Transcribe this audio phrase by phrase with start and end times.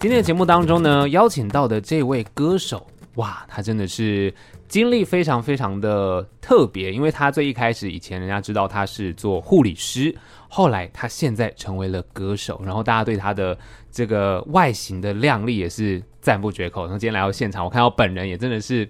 [0.00, 4.32] 今天的节目当中呢，邀请到的这位歌手，哇，他真的是
[4.66, 10.16] 经历非常非常的特别，因为他最一开始以前人家知道他是做护理师，
[10.48, 13.56] 后来他现在成为了歌手，然后大家对他的
[13.92, 16.84] 这个外形的靓丽也是赞不绝口。
[16.84, 18.88] 然后今天来到现场，我看到本人也真的是。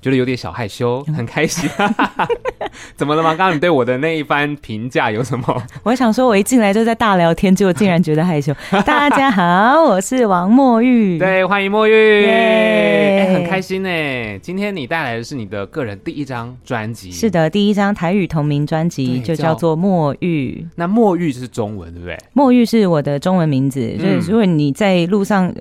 [0.00, 1.68] 觉得有点小害羞，很开心。
[2.96, 3.30] 怎么了吗？
[3.30, 5.62] 刚刚你对我的那一番评价有什么？
[5.82, 8.54] 我想说，我一进来就在大聊天，结果竟然觉得害羞。
[8.86, 11.18] 大家好，我是王墨玉。
[11.18, 12.24] 对，欢迎墨玉。
[12.26, 14.38] 哎、欸，很开心呢。
[14.40, 17.10] 今天你带来的是你的个人第一张专辑。
[17.10, 20.64] 是的，第一张台语同名专辑就叫做《墨玉》。
[20.76, 22.16] 那墨玉是中文，对不对？
[22.32, 23.80] 墨玉是我的中文名字。
[23.80, 25.52] 嗯、就是如果你在路上。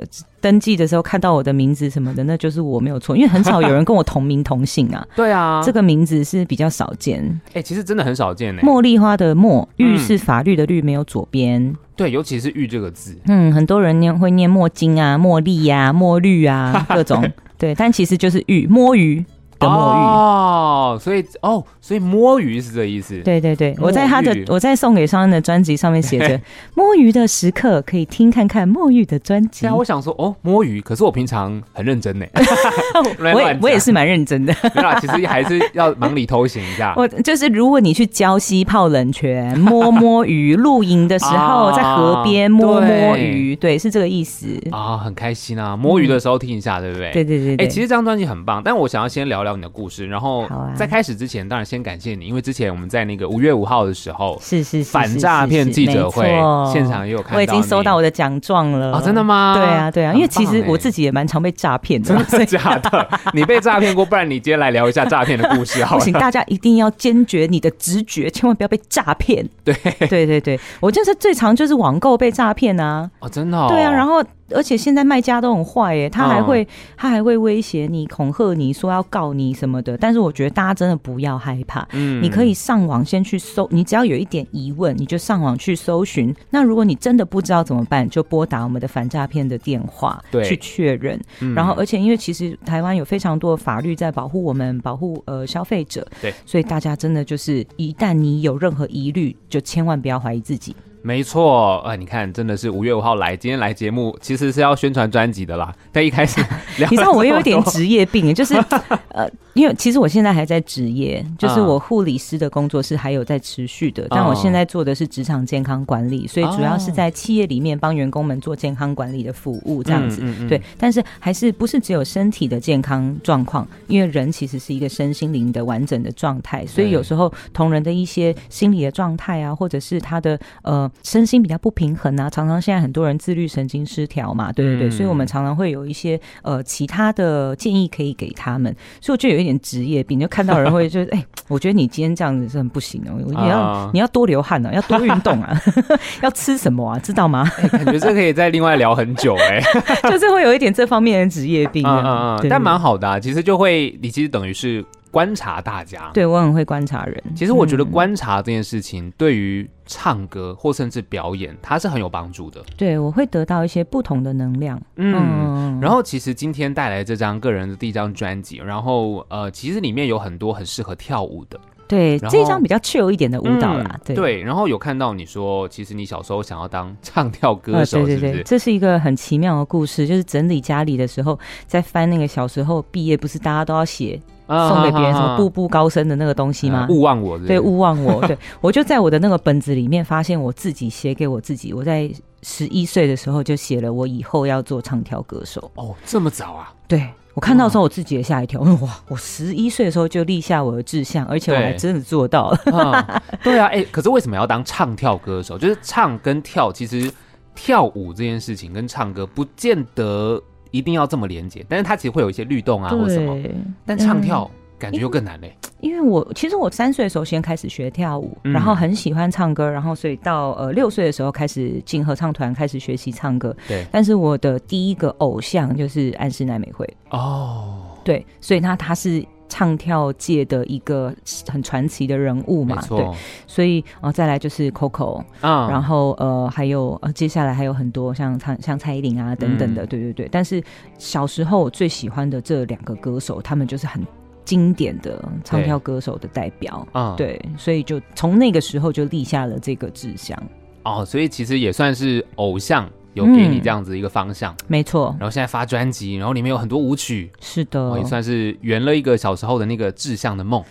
[0.42, 5.06] 登记的时候看到我的名字什么的，那就是我没有错，因为很少有人跟我同名同姓啊。
[5.16, 7.24] 对啊，这个名字是比较少见。
[7.50, 8.62] 哎、欸，其实真的很少见呢。
[8.62, 11.76] 茉莉花的茉，玉是法律的律，没有左边、嗯。
[11.96, 17.30] 对，尤其是玉这个字，嗯，很多人念会念墨金啊、茉莉呀、啊、墨绿啊各种。
[17.58, 19.24] 对，但其实就是玉摸鱼。
[19.60, 23.20] 的墨玉哦，所以哦，所以摸鱼是这个意思。
[23.20, 26.40] 对对对，我在他的我在送给商人的专辑上面写着
[26.76, 29.62] “摸鱼的时刻”，可以听看看墨玉的专辑。
[29.66, 32.26] 对啊，我想说哦，摸鱼，可是我平常很认真呢。
[33.34, 34.56] 我也我也是蛮认真的。
[34.74, 36.94] 没有，其实还是要忙里偷闲一下。
[36.98, 45.76] 我就是如果你去礁溪泡冷泉、摸摸鱼、露营的时候，在河边摸摸鱼，对，是这个意思啊，很开心啊。
[45.76, 47.12] 摸鱼的时候听一下，对不对？
[47.12, 47.66] 对对对。
[47.66, 49.49] 哎，其实这张专辑很棒，但我想要先聊聊。
[49.56, 56.28] 你的故事，然后在开始之前，当然先感谢你，因为之前我们在那个五月五号的时候，是是反诈骗记者会
[56.72, 59.54] 现场也有看到，我已经收到我的奖状了哦，真的吗？
[59.56, 63.10] 对啊，对啊，因为其实我自己也蛮常被诈骗的，真的假的？
[63.34, 64.06] 你被诈骗过？
[64.06, 69.48] 不然你今天来聊一下诈骗的故事好，不行大家一定要坚决你的直觉，千万不要被诈骗。
[69.64, 69.74] 对
[70.08, 74.24] 对对对，我就是最常就是网购被诈骗啊，哦，真的，哦，对啊，然后。
[74.54, 79.98] 而且现在卖家都很坏耶，他还会、嗯、他还会威胁你、恐吓你说要告你什么的。
[79.98, 86.34] 但是我觉得大家真的不要害怕，嗯，你可以上网先去搜，你只要有一点疑问，你就上网去搜寻。
[86.50, 91.20] 那如果你真的不知道怎么办，就拨打我们的反诈骗的电话，对，去确认。
[91.40, 100.76] 嗯、然后，而且因为其实台湾有非常多的法律在保护我们，保护呃消费者，对，所以大家真的就是一旦你有任何疑虑，就千万不要怀疑自己。
[101.02, 105.74] 没错，呃，你看，真的是五月五号来，今天来节目其实是要宣传专辑的啦。
[105.92, 106.44] 但一开始，
[106.78, 108.54] 你知道我有一点职业病，就是
[109.10, 109.30] 呃，
[109.60, 120.24] 因为其实我现在还在职业，就是我护理师的工作是还有在持续的，但我现在做的是职场健康管理，所以主要是在企业里面帮员工们做健康管理的服务这样子。
[120.48, 130.90] 对，但是还是不是只有身体的健康状况，因为人其实是一个身心灵的完整的状态，所以有时候同仁的一些心理的状态啊，或者是他的呃。
[131.04, 138.72] 身心比较不平衡啊，常常现在很多人自律神经失调嘛，对对对，嗯、所以我们常常会有一些呃其他的建议可以给他们，
[139.02, 145.60] 所以我就有一点职业病，就看到人会 就是哎、欸，我觉得你今天这样子是很不行哦、喔，你要、uh, 你要多流汗啊，要多运动啊，
[146.22, 147.50] 要吃什么啊，知道吗？
[147.62, 154.86] 欸、感觉这可以再另外聊很久哎、欸， 就是会有一点这方面的职业病啊，嗯、但蛮好的啊，其实就会你其实等于是。
[155.12, 157.24] 观察大家，对，我很会观察人。
[157.36, 162.64] 其实我觉得观察这件事情对于唱歌或甚至表演，它是很有帮助的。
[162.78, 164.80] 对，我会得到一些不同的能量。
[164.98, 171.60] 嗯，嗯，然后其实今天带来这张个人的第一张专辑，然后呃，其实里面有很多很适合跳舞的。
[171.88, 173.90] 对，这一张比较 chill 一点的舞蹈啦。
[173.92, 178.06] 嗯、对，对，然后有看到你说，其实你小时候想要当唱跳歌手？
[178.06, 180.06] 对对对，这是一个很奇妙的故事。
[180.06, 184.22] 就是整理家里的时候，在翻那个小时候毕业，不是大家都要写。
[184.50, 186.88] 送给别人什么步步高升的那个东西吗？
[186.90, 188.20] 勿忘我，对，勿忘我。
[188.26, 191.72] 对，我就在我的那个本子里面发现我自己写给我自己。
[191.72, 192.10] 我在
[192.42, 195.70] 十一岁的时候就写了我以后要做唱跳歌手。
[195.76, 196.74] 哦，这么早啊？
[196.88, 198.60] 对，我看到的时候我自己也吓一跳。
[198.82, 202.60] 哇，我十一岁的时候就立下我的志向，而且我还真的做到了。
[202.66, 205.58] 嗯、 对啊，哎、欸，可是为什么要当唱跳歌手？
[205.58, 207.12] 就是唱跟跳，其实
[207.54, 210.42] 跳舞这件事情跟唱歌不见得。
[210.72, 213.38] 一定要这么连接，但是它其实会有一些律动啊，或什么。
[213.86, 215.70] 但唱跳感觉又更难嘞、欸。
[215.82, 223.56] 因为我其实我三岁的时候先开始学跳舞，嗯、然后很喜欢唱歌，然后所以到呃六岁的时候开始进合唱团，开始学习唱歌。
[223.68, 223.86] 对。
[223.92, 226.88] 但是我的第一个偶像就是安室奈美惠。
[227.12, 227.80] 哦。
[228.04, 229.24] 对，所以那他是。
[229.50, 231.14] 唱跳界的一个
[231.48, 233.00] 很传奇的人物嘛，错。
[233.00, 233.18] 对，
[233.48, 240.30] 所以呃再来就是 Coco 啊，然后呃还有呃接下来还有很多像蔡像蔡依林啊等等的，嗯、对对对。
[240.32, 240.64] 但是
[240.98, 244.02] 小时候我最喜欢的这两个歌手，他们就是很
[244.46, 250.42] 经典的唱跳歌手的代表啊，对，对，所以就从那个时候就立下了这个志向。
[250.84, 255.16] 哦，所以其实也算是偶像有给你这样子一个方向，嗯、没错。
[255.20, 260.64] 然后现在发专辑，然后里面有很多舞曲，是的，也算是圆了一个小时候的那个志向的梦。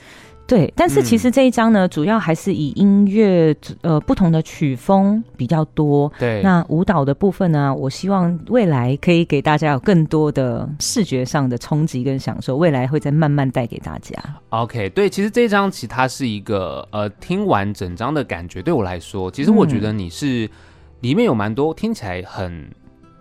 [0.47, 6.11] 对，但是其实这一张呢，嗯、主要还是以音乐呃不同的曲风比较多。
[6.19, 14.17] 对，那舞蹈的部分呢，我希望未来可以给大家有更多的视觉上的冲击跟享受，未来会再慢慢带给大家。
[14.49, 20.51] OK，对，其实这一张其实它是一个呃，听完整张的感觉，对我来说，其实我觉得你是、嗯、
[21.01, 22.71] 里面有蛮多听起来很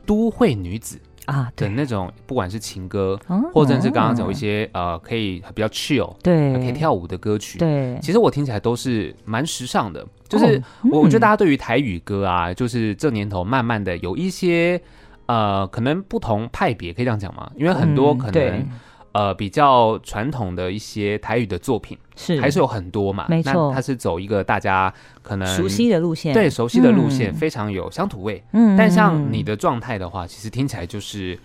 [0.06, 1.00] 都会女子。
[1.26, 10.08] 啊，的那种不管是情歌，哦、或者是刚刚讲一些、哦、呃，可以比较 chill，对，可以跳舞的歌曲，对，其实我听起来都是蛮时尚的。
[10.30, 14.82] 就是我我觉得大家对于台语歌啊，就是这年头慢慢的有一些
[15.26, 17.52] 呃，可能不同派别，可以这样讲吗？
[17.58, 18.66] 因为很多可能。
[19.18, 22.40] 嗯呃，比较传统的一些台语的作品是。
[22.40, 28.44] 还是有很多嘛，没错，它是走一个大家可能熟悉的路线，对，熟悉的路线，非常有乡土味。
[28.54, 31.38] 嗯，但像你的状态的话，其实听起来就是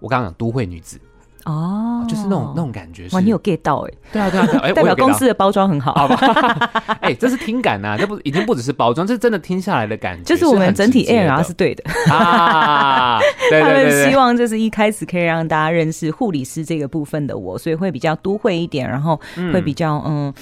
[0.00, 1.00] 我刚刚讲都会女子。
[1.46, 3.90] 哦，就是那种那种感觉是，哇，你有 get 到哎？
[4.12, 6.70] 对啊对啊，哎， 代表公司的包装很好，好吧？
[7.00, 13.20] 哎，这是听感呐，这不已经不只是包装，这是真的听下来的感觉， 就是我们整体 A&R 是对的啊。
[13.50, 19.18] 他们希望就是一开始可以让大家认识护理师这个部分的我，所以会比较都会一点，然后
[19.52, 20.32] 会比较嗯。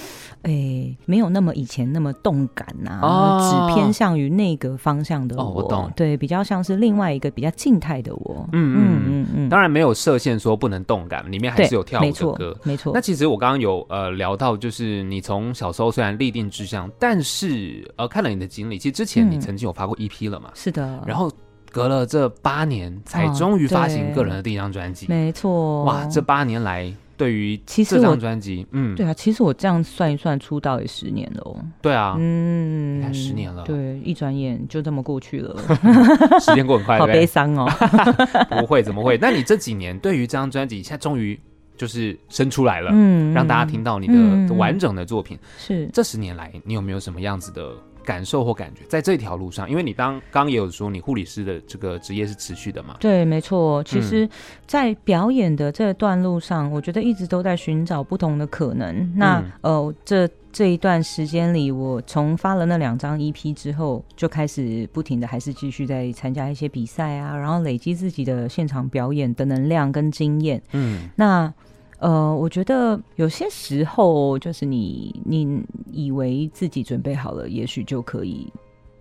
[0.45, 5.41] 哎、欸，没有那么以前那么动感呐、啊，哦、只偏向于那个方向的我。
[5.41, 8.47] 哦、我懂，对，比较像是另外一个比较静态的我。
[8.51, 12.91] 嗯嗯嗯嗯，当然没有设限说不能动感，里面还是有跳舞的歌，没错。
[12.93, 20.51] 那其实我刚刚有呃聊到，就是你从小时候虽然立定志向，但是呃看了你的经历，其实之前你曾经有发过 EP 了嘛？
[20.53, 21.03] 是的。
[21.07, 21.31] 然后
[21.71, 25.07] 隔了这八年，才终于发行个人的第一张专辑。
[25.09, 25.83] 没错。
[25.85, 26.93] 哇，这八年来。
[27.17, 31.55] 对于这张专辑，嗯，对啊，其实我这样算一算，出道也十年了哦。
[31.81, 33.63] 对啊，嗯，十年了。
[33.63, 35.55] 对，一转眼就这么过去了，
[36.39, 37.69] 时间过很快， 好悲伤哦。
[38.59, 39.17] 不会，怎么会？
[39.17, 41.39] 那你这几年对于这张专辑，现在终于
[41.77, 45.37] 就是生出来了，嗯，让大家听到你的完整的作品。
[45.57, 47.71] 是这十年来，你有没有什么样子的？
[48.05, 52.95] 感受或感觉，在这条路上，因为你当刚也有说，你护理师的这个职业是持续的嘛？
[52.99, 53.83] 对，没错。
[53.83, 54.29] 其实，
[54.65, 59.13] 在表演的这段路上，嗯、我觉得一直都在寻找不同的可能。
[59.17, 70.61] 那、嗯、呃，这这一段时间里，我从发了那两张 EP 之后，就开始不停的还是继续在参加一些比赛啊，然后累积自己的现场表演的能量跟经验。
[70.71, 71.53] 嗯，那。
[71.99, 78.51] 呃，我觉得有些时候就是你，你以为自己准备好了，也许就可以。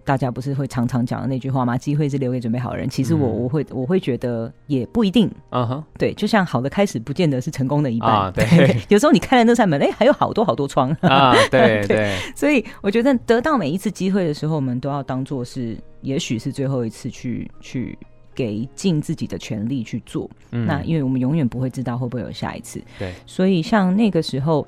[0.06, 1.78] 大家不是会常常讲的那句话吗？
[1.78, 2.86] 机会是留给准备好的人。
[2.86, 5.30] 其实我我会我会觉得也不一定。
[5.48, 8.10] 嗯哼，对，就像好的开始，不见得是成功的一半。
[8.10, 10.90] 啊， 对，有时候你开了那扇门，哎，还有好多好多窗。
[11.00, 12.14] 啊， 对对。
[12.36, 17.98] 所以我觉得得到每一次机会的时候，我们都要当做是，也许是最后一次去去。
[18.34, 24.66] 给尽自己的全力去做，嗯、那因为我们永远不会知道会不会有下一次，对，所以像那个时候，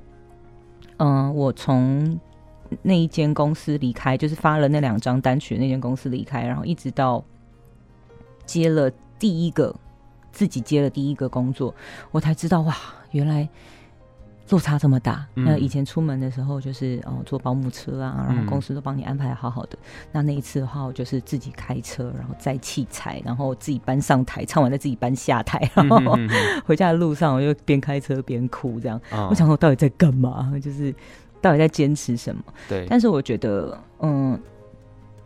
[0.98, 2.18] 嗯、呃，我从
[2.82, 7.24] 那一间公司离开，就是发了那两张单曲那间公司离开，然后一直到
[8.44, 9.74] 接了第一个
[10.32, 11.74] 自己接了第一个工作，
[12.10, 12.76] 我才知道哇，
[13.10, 13.48] 原来。
[14.50, 19.76] 落差这么大，那以前出门的时候就是哦坐保姆车啊，然后公司都帮你安排好好的。
[19.82, 26.16] 嗯、那那一次的话，我就是自己开车，然后载器材，然后自己搬上台，唱完再自己搬下台，然后
[26.64, 29.00] 回家的路上我就边开车边哭，这样。
[29.10, 30.52] 嗯、我想我到底在干嘛？
[30.62, 30.94] 就是
[31.40, 32.42] 到底在坚持什么？
[32.68, 32.86] 对。
[32.88, 34.40] 但是我觉得，嗯，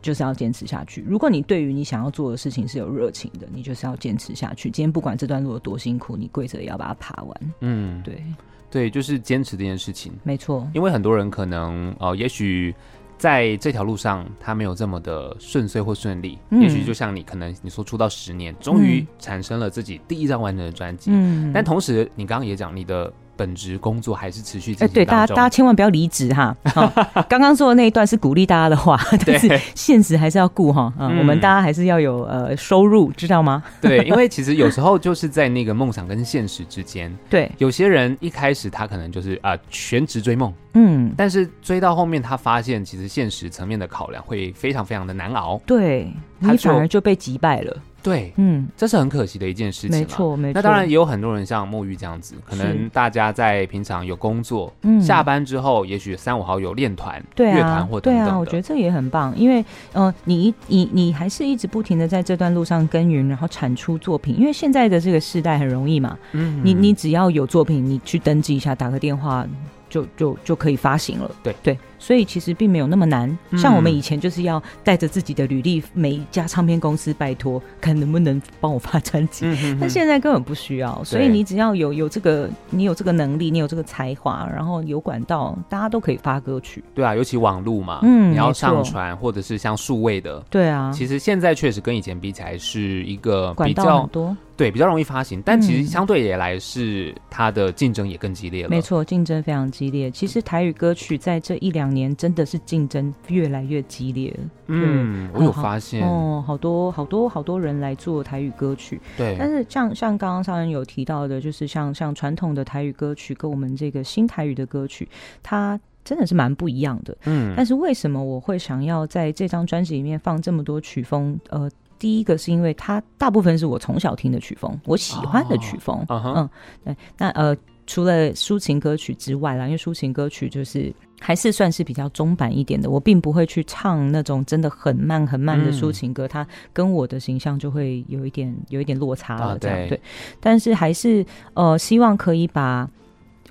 [0.01, 1.05] 就是要坚持下去。
[1.07, 4.71] 如果你对于你想要做的事情是有热情的，你就是要坚持下去。
[4.71, 7.41] 今天不管这段路有多辛苦，你跪着也要把它爬完。
[7.61, 8.25] 嗯，对。
[8.71, 10.67] 对，就是坚持这件事情，没错。
[10.73, 12.75] 因为很多人可能，呃，也许
[13.19, 16.39] 在这条路上他没有这么的顺遂或顺利。
[16.51, 21.11] 嗯、也许就像你，可能你说出道十年，终于产生了自己第一张完整的专辑。
[21.13, 23.13] 嗯，但同时，你刚刚也讲你的。
[23.41, 24.87] 本职工作还是持续进行。
[24.87, 26.55] 哎，对，大家大家千万不要离职哈。
[27.27, 30.93] 刚刚说的那一段是鼓励大家的话， 但是现实还是要顾哈。
[30.99, 33.63] 嗯，我们大家还是要有呃收入，知道吗？
[33.81, 37.11] 对，因为其实有时候就是在那个梦想跟现实之间。
[37.31, 45.59] 对，有些人一开始他可能就是啊全职追梦，嗯，但是追到后面他发现其实现实层面的考量会非常非常的难熬。
[45.65, 47.75] 对，你反而就被击败了。
[48.03, 49.91] 对，嗯，这是很可惜的一件事情。
[49.91, 50.55] 没错，没错。
[50.55, 58.25] 那当然也有很多人像沐玉这样子，可能大家在平常有工作，嗯，下班之后，也许三五好友练团、乐团或等等。
[58.25, 64.39] 对啊，我觉得这也很棒，因为，嗯，你你你还是一直不停的在这段路上耕耘，然后产出作品。
[64.39, 69.47] 因为现在的这个时代很容易嘛，嗯，你你只要有作品，你去登记一下，打个电话。
[69.91, 71.31] 就就就可以发行了。
[71.43, 73.29] 对对，所以其实并没有那么难。
[73.51, 79.45] 嗯、像我们以前就是要带着自己的履历，每一家唱片公司拜托，看能不能帮我发专辑。
[79.45, 86.83] 嗯、哼哼，但现在根本不需要，所以你只要有有这个，你有这个能力，你有这个才华，然后有管道，大家都可以发歌曲。
[86.95, 94.37] 对啊，尤其网络嘛，嗯，你要上传或者是像数位的，对啊，其实现在确实跟以前比起来是一个比较管道多。
[94.61, 98.69] 对，比较容易发行，但其实相对也来是它的竞争也更激烈了。
[98.69, 100.11] 嗯、没错，竞争非常激烈。
[100.11, 104.51] 其实台语歌曲在这一两年真的是竞争越来越激烈了。
[104.67, 109.01] 嗯，我有发现哦，好多好多好多人来做台语歌曲。
[109.17, 115.09] 对，但是像像刚刚上人有提到的，就是像像传统的台语歌曲跟我们这个新台语的歌曲，
[115.43, 117.17] 它真的是蛮不一样的。
[117.25, 121.41] 嗯，但是为什么我会想要在这张专辑里面放这么多曲风？
[121.49, 121.67] 呃。
[122.01, 126.05] 第一个是因为它大部分是我从小听的曲风，我喜欢的曲风。
[126.09, 126.35] Oh, uh.
[126.35, 126.51] 嗯，
[126.85, 126.97] 对。
[127.19, 139.59] 那呃，除了抒情歌曲之外啦，因为抒情歌曲就是还是算是比较中版一点的，我并不会去唱那种真的很慢很慢的抒情歌，嗯、它跟我的形象就会有一点有一点落差了。
[139.59, 140.01] 这样、oh, 对，对。
[140.41, 142.89] 但是还是呃，希望可以把。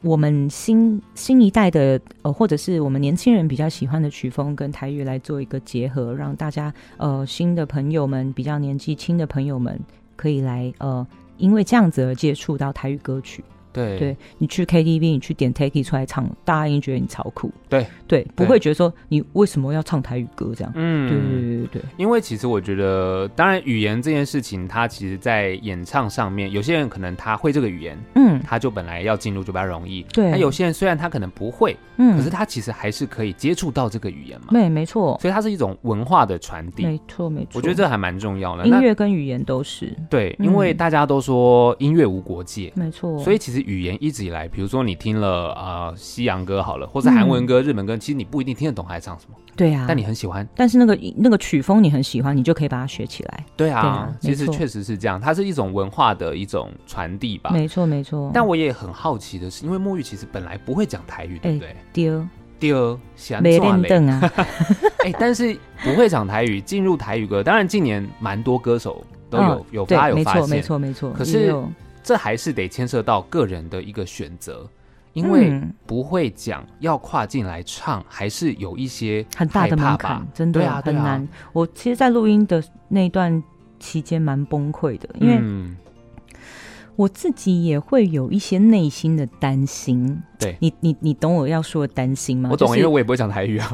[0.02, 9.80] 我们新新一代的呃，或者是我们年轻人比较喜欢的曲风，跟台语来做一个结合，让大家呃新的朋友们，比较年纪轻的朋友们，
[10.16, 11.06] 可以来呃，
[11.38, 13.44] 因为这样子而接触到台语歌曲。
[13.72, 17.52] 对，对你去 KTV，你去点 Take It 出来唱，大家一定觉得你超酷。
[17.68, 20.72] 对对，不会觉得说你为什么要唱台语歌这样。
[20.76, 21.82] 嗯，对对对对。
[21.98, 30.04] 因为其实我觉得，当然语言这件事情，它其实在演唱上面，有些人可能他会这个语言，嗯，他就本来要进入就比较容易。
[30.14, 30.32] 对。
[30.32, 34.48] 那有些人虽然他可能不会，嗯，可是他其实还是可以接触到这个语言嘛。
[34.52, 35.18] 对，没错。
[35.22, 36.84] 所以它是一种文化的传递。
[36.86, 37.52] 没错没错。
[37.54, 38.66] 我觉得这还蛮重要的。
[38.66, 39.96] 音乐跟语言都是。
[40.10, 42.72] 对，因为大家都说音乐无国界。
[42.76, 43.18] 没错。
[43.20, 44.48] 所以其实语言一直以来。
[44.48, 49.36] 比如说你听了啊、呃、西洋歌好了，或者韩文歌、嗯、日本歌，其实你不一定听得懂他在唱什么。
[49.56, 50.48] 对啊，但你很喜欢。
[50.56, 53.46] 但是那个那个曲风你很喜欢，你就可以把它学起来。
[53.58, 57.50] 对啊，其实确实是这样，它是一种文化的一种传递吧。
[57.52, 58.32] 没错没错。
[58.34, 61.76] 但我也很好奇的是，因为莫玉其实本来不会讲台语，对不对？
[61.92, 64.32] 丢丢，想没练凳啊。
[65.04, 71.12] 哎，但是不会讲台语，进入台语歌，当然近年蛮多歌手都有、哦、有发有发现，没错没错没错。
[71.12, 71.54] 可是
[72.04, 74.68] 这还是得牵涉到个人的一个选择。
[75.14, 81.28] 因为不会讲，要跨进来唱，还是有一些很大的门槛，真的很难。
[81.52, 83.44] 我其实，在录音的那段
[83.80, 85.42] 期间蛮崩溃的，因为
[86.96, 90.22] 我自己也会有一些内心的担心。
[90.38, 92.50] 对，你你你懂我要说的担心吗？
[92.52, 93.68] 我懂，因为我也不会讲台语啊，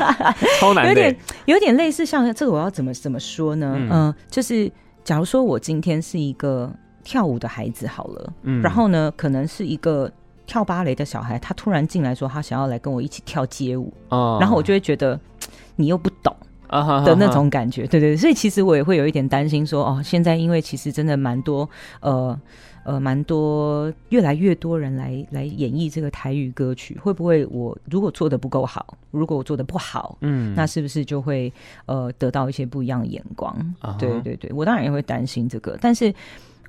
[0.60, 0.88] 超难。
[0.88, 3.76] 有点有点类似，像这个，我要怎么怎么说呢？
[3.88, 4.70] 嗯，就是
[5.04, 10.10] 假如说我今天是一个跳舞的孩子好了，嗯，然后呢，可能是一个。
[10.44, 15.18] 跳芭蕾的小孩，他突然进来说他想要来跟我一起跳街舞，uh, 然后我就会觉得
[15.76, 16.34] 你又不懂
[16.68, 21.66] 的那种感觉，uh, 对对对，所以其实我也会有一点担心说，哦，现在因为其实真的蛮多，
[22.00, 22.38] 呃
[22.84, 31.50] 呃，蛮多越来越多人来来演绎这个台语歌曲，会不会我如果做的不够好，如果我做的不好，嗯，那是不是就会
[31.86, 33.96] 呃得到一些不一样的眼光？Uh huh.
[33.98, 36.12] 对对对，我当然也会担心这个，但是。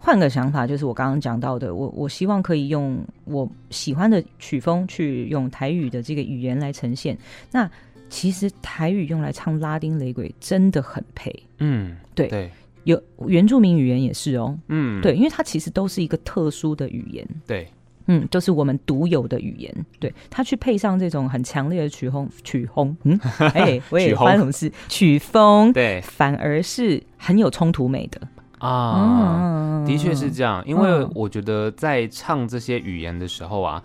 [0.06, 7.18] 换个想法，就是我刚刚讲到的，我我希望可以用我喜欢的曲风去用台语的这个语言来呈现。
[7.50, 7.72] 那
[8.10, 12.52] 其实台语用来唱拉丁雷鬼真的很配，嗯，对对，
[12.84, 17.66] 有原住民语言也是哦，嗯，对，因为它其实都是一个特殊的语言，对，
[18.08, 23.18] 嗯，都是我们独有的语言，对，它去配上这种很强烈的曲风，曲风，嗯，
[23.56, 24.70] 哎，我也发生什么事？
[24.90, 28.20] 曲风，对，反而是很有冲突美的。
[28.64, 33.84] 啊，的确是这样，因为我觉得在唱这些语言的时候啊，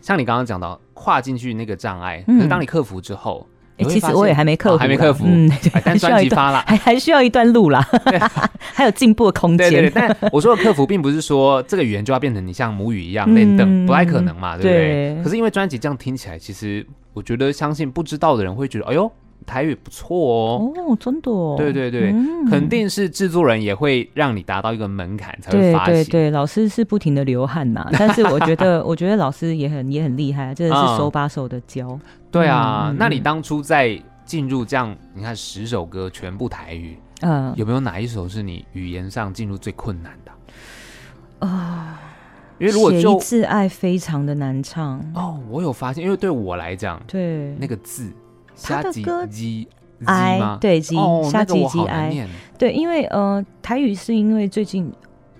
[0.00, 3.44] 像你刚刚讲到跨进去那个障碍，可是当你克服之后，
[3.88, 5.50] 其实我也还没克服，还没克服，嗯，
[5.84, 7.84] 但专辑发了，还还需要一段路啦，
[8.72, 9.68] 还有进步的空间。
[9.68, 15.24] 对对，但我说的克服，并不是说这个语言就要变成你像母语一样练等，不太可能嘛，对不对？
[15.24, 19.10] 可是因为专辑这样听起来，其实我觉得相信不知道的人会觉得，哎呦。
[19.46, 25.94] 台语不错哦，哦，真的，哦，对对对，嗯、肯定是制作人也会让你达到一个门槛才会发行。
[25.94, 31.88] 对对对，老师是不停的流汗呐， 但是我觉得，我觉得老师也很也很厉害，真的是手把手的教。
[31.88, 40.30] 嗯、对啊，嗯、那你当初在进入这样，你看十首歌全部台语，嗯，有没有哪一首是你语言上进入最困难的？
[41.46, 41.98] 啊、呃，
[42.58, 45.00] 因为如果就写一次爱非常的难唱。
[45.14, 47.54] 哦，我有发现，因为对我来讲，对。
[47.58, 48.12] 那个字。
[48.62, 49.26] 他的歌
[50.04, 50.96] ，i 对 g
[51.30, 54.90] 下几 g i 对，因为呃台语是因为最近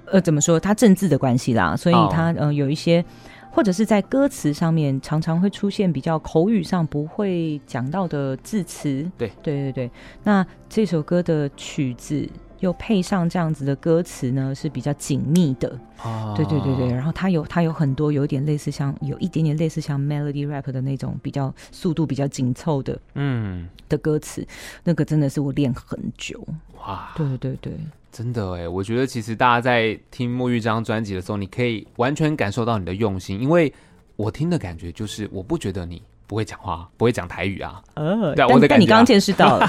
[0.07, 3.05] 呃怎么说，他政治的关系啦，所以它呃有一些
[3.51, 9.11] 或者是在歌词上面常常会出现比较口语上不会讲到的字词。
[9.17, 9.91] 对对对对，
[10.25, 12.29] 那这首歌的曲子。
[12.61, 15.79] 又配上这样子的歌词呢，是比较紧密的。
[16.03, 24.47] 哦，对对对对，然后它有它有很多有点类似像有一点点类似像 melody rap 的那种比较速度比较紧凑的，嗯，的歌词，
[24.85, 26.43] 那个真的是我练很久。
[26.79, 27.73] 哇，对对对，
[28.11, 33.71] 真的哎，我觉得其实大家在听沐浴这张专辑的时候，你可以完全感受到你的用心，因为
[34.17, 36.03] 我听的感觉就是，我不觉得你。
[36.31, 37.83] 不会讲话，不会讲台语啊。
[37.95, 39.69] 呃，对，我的感觉、啊、但你刚刚见识到了，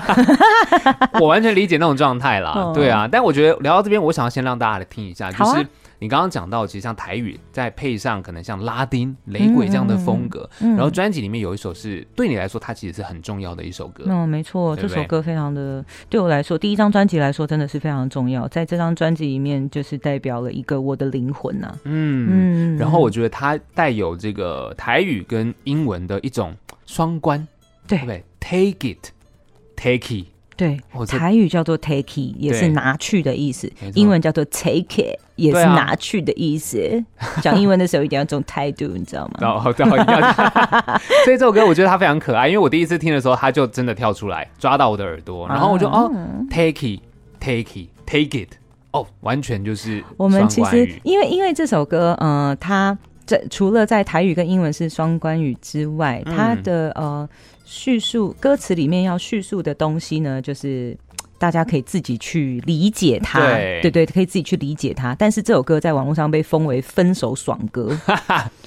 [1.20, 2.52] 我完全理解那种状态啦。
[2.56, 5.66] 哦、对啊，但我觉得聊到这边，我想要先让大家来听一下，就是。
[6.02, 14.06] 你刚刚讲到，其实像台语，再配上可能像拉丁雷鬼这样的风格，嗯嗯、然后专辑里面有一首是对你来说，它其实是很重要的一首歌。
[14.08, 21.78] 嗯，没错，对对这首歌非常的对我来说，第一张专辑来说真的是非常重要，在这张专辑里面就是代表了一个我的灵魂呐、啊。
[21.84, 26.52] 嗯嗯，然后我觉得它带有这个台语跟英文的一种
[26.88, 27.48] 双关，
[27.88, 30.26] 对不对？Take it，take it。
[30.58, 37.04] 对，台语叫做 take it，也是拿去的意思；英文叫做 take it，也是拿去的意思。
[37.42, 39.40] 讲、啊、英文的时候一定要这种态度，你知道吗？
[39.42, 40.34] 哦，对，一定要。
[41.26, 46.12] 所以这首歌我觉得它非常可爱，因为我第一次听的时候，它就真的跳出来，抓到我的耳朵，然后我就、嗯、哦
[46.52, 48.50] ，take it，take it，take it，
[48.92, 57.28] 哦，完全就是我们其实因为因为这首歌，嗯、呃，它这除了在台语跟英文是双关语之外，它的呃。
[57.72, 60.96] 叙述歌词里面要叙述的东西呢，就是
[61.38, 65.16] 大家可以自己去理解它，对，对对，可以自己去理解它。
[65.16, 67.98] 但是这首歌在网络上被封为分手爽歌。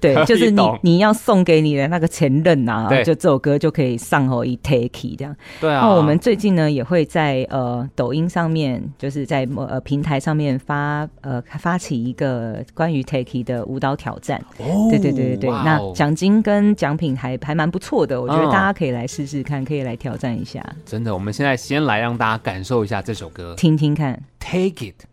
[0.02, 5.36] 对，就是你你要送给你的那个前任啊，对就这首歌就可以上后一 take 这样。
[5.60, 5.82] 对啊。
[5.82, 14.40] 那我们最近呢也会在呃抖音上面，就是在呃平台上面发呃发起一个关于 take 的舞蹈挑战。
[14.58, 14.88] 哦。
[14.90, 20.64] 对对对对那奖金跟奖品还还蛮不错的，我觉得大家可以来试试看，可以来挑战一下。
[20.86, 25.09] 真的，我们现在先来让大家感受一下这首歌，听听看，Take It。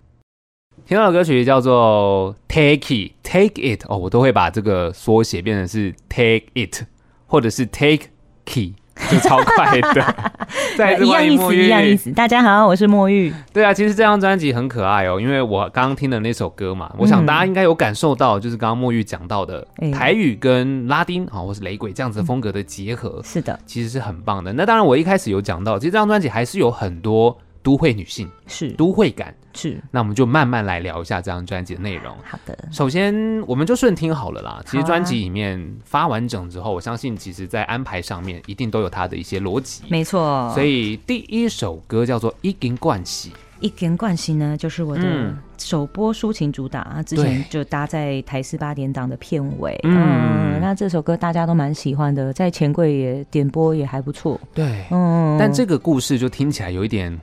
[0.88, 6.86] 听到的歌曲叫做 Take It Take It 哦，我都会把这个缩写变成是 Take It，
[7.26, 8.08] 或者是 Take
[8.46, 8.74] Key，
[9.12, 10.16] 就超快的。
[10.78, 12.10] 再一样意思，一样意思。
[12.14, 13.34] 大家好，我是墨玉。
[13.52, 24.54] 对啊，其实这张专辑很可爱哦，因为我刚刚听的那首歌嘛，我想大家应该有感受到，就是刚刚墨玉讲到的台语跟拉丁啊，或是雷鬼这样子风格的结合，是的，其实是很棒的。
[24.54, 27.38] 那当然，我一开始有讲到，其实这张专辑还是有很多。
[27.68, 32.16] 都会女性是都会感是，那我们就慢慢来聊一下这张专辑的内容。
[32.24, 33.14] 好的，首先
[33.46, 34.64] 我们就顺听好了啦。
[34.66, 39.84] 其实专辑里面发完整之后，我相信其实在安排上面一定都有它的一些逻辑。
[39.90, 49.78] 没错，所以第一首歌叫做《已经惯习》，《已经惯习》呢就是我的首播抒情主打，嗯、之前就搭在台视八点档的片尾。
[49.84, 54.40] 嗯，嗯，那这首歌大家都蛮喜欢的，在钱柜也点播也还不错。
[54.54, 57.20] 对，嗯，但这个故事就听起来有一点。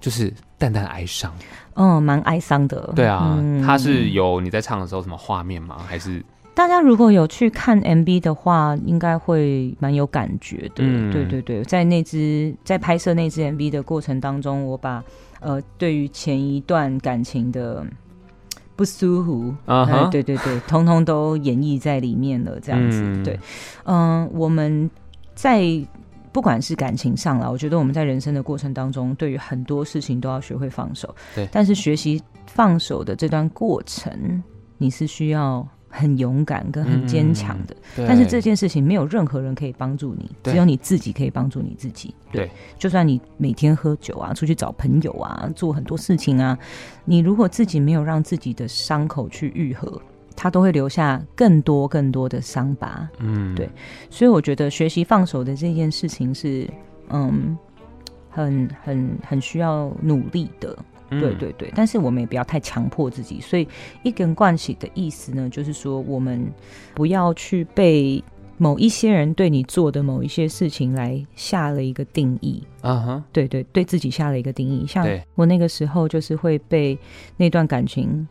[0.00, 1.30] 就是淡淡哀伤，
[1.74, 2.92] 嗯，蛮哀伤的。
[2.96, 5.76] 对啊，嗯、它是有你在唱的时候什么画面吗？
[5.86, 10.76] 还是大家如果有去看 MV 的话，应该会蛮有感觉的。
[10.78, 15.04] 嗯、对对对，在那支在拍摄那支 MV 的过程当中，我把
[15.40, 17.86] 呃对于前一段感情的
[18.74, 19.92] 不舒服啊、uh huh.
[20.04, 22.58] 呃，对对对，通通都演绎在里面了。
[22.60, 23.38] 这样子，嗯、对，
[23.84, 24.90] 嗯、呃，我们
[25.34, 25.62] 在。
[26.32, 31.14] 不管是感情上了，我觉得我们在人生的过程当中，对于很多事情都要学会放手。
[31.34, 34.42] 对，但是学习放手的这段过程，
[34.78, 37.74] 你是需要很勇敢跟很坚强的。
[37.96, 42.14] 嗯、但是这件事情没有任何人可以帮助你，只有你自己可以帮助你自己。
[42.30, 46.56] 对，对就算你每天喝酒啊，出去找朋友啊，做很多事情啊，
[47.04, 50.00] 你如果自己没有让自己的伤口去愈合。
[50.42, 53.68] 他都会留下更多更多的伤疤，嗯，对，
[54.08, 56.66] 所以我觉得学习放手的这件事情是，
[57.10, 57.58] 嗯，
[58.30, 60.74] 很很很需要努力的，
[61.10, 61.70] 嗯、对对对。
[61.76, 63.68] 但是我们也不要太强迫自己，所以
[64.02, 66.50] 一根关系的意思呢，就是说我们
[66.94, 68.24] 不要去被
[68.56, 74.86] 某一些人对你做的某一些事情来下了一个定义，啊哈，对对，对自己下了一个定义。
[74.86, 76.98] 像我那个时候就是会被
[77.36, 78.26] 那段感情。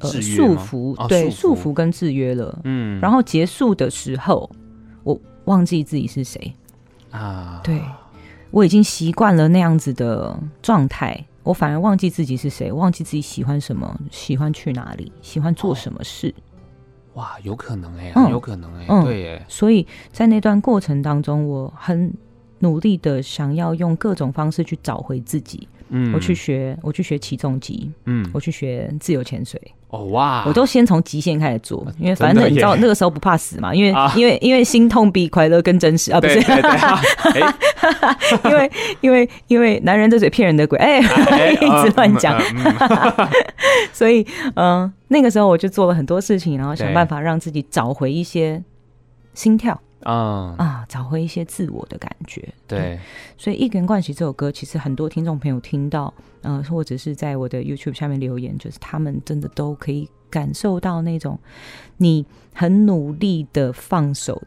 [0.00, 1.72] 呃，束缚，哦、对，束缚。
[1.72, 4.48] 跟制约了，嗯，然后结束的时候，
[5.02, 6.52] 我忘记自己是谁
[7.10, 7.80] 啊，对，
[8.50, 16.34] 我已经习惯了那样子的状态，我反而忘记自己是谁，忘记自己喜欢什么，喜欢去哪里，喜欢做什么事，
[17.12, 22.12] 哦、哇，有可能哎，嗯、有可能哎，嗯、对耶，所以在那段过程当中，我很
[22.60, 29.60] 努力的想要用各种方式去找回自己，嗯，我去学，我去学起重机，嗯，我去学自由潜水。
[29.90, 30.44] 哦哇！
[30.46, 36.38] 我都先从极限开始做，因为反正你知道那个时候不怕死嘛，因为、啊、因为因为心痛比快乐更真实啊，不是？
[38.44, 38.70] 因为
[39.00, 43.28] 因为因为男人的嘴骗人的鬼，哎、 一直乱讲，嗯、
[43.90, 44.20] 所以
[44.56, 48.62] 嗯、呃，那个时候我就做了很多事情，然后想办法让自己找回一些
[49.32, 49.80] 心跳。
[50.00, 52.40] 嗯啊，找回一些自我的感觉。
[52.66, 53.00] 对，对，
[53.36, 61.38] 所以《一个人盥洗》这首歌，其实很多听众朋友听到，呃，或者是在我的 YouTube 下面留言，就是他们真的都可以感受到那种
[61.96, 64.40] 你很努力的放手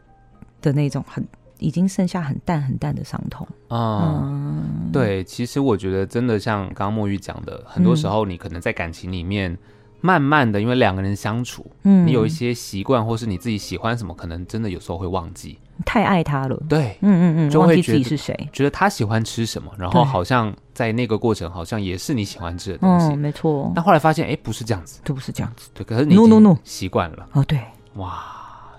[0.60, 1.26] 的那种很
[1.58, 3.46] 已经剩下很淡很淡的伤痛。
[3.68, 9.56] 嗯，嗯对，其实我觉得真的像刚刚墨玉讲的，很多时候你可能在感情里面。
[10.02, 15.58] 慢慢的，因为两个人相处，嗯，你有一些习惯，或是你自己喜欢什么，可能真的有时候会忘记。
[15.86, 23.72] 太爱他了，对，嗯嗯嗯，就会忘记自己是谁，觉得他喜欢吃什么，然后好像在那个过程，好像也是你喜欢吃的东西，嗯，没错。
[23.74, 25.84] 但后来发现，哎，不是这样子，都不是这样子，对。
[25.84, 27.58] 可是你，no no no，习惯了，哦，对，
[27.94, 28.22] 哇，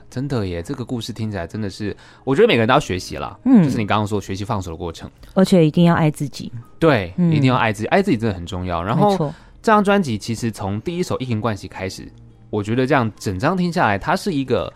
[0.10, 8.84] 真的耶，这个故事听起来真的是，我觉得每个人都要学习了，嗯，就是你刚刚说学习放手的过程，而且一定要爱自己，对，一定要爱自己，爱自己真的很重要。
[8.84, 9.34] 然后。
[9.64, 12.12] 这张专辑其实从第一首《一瓶惯喜》开始，
[12.50, 14.72] 我觉得这样整张听下来，它是一个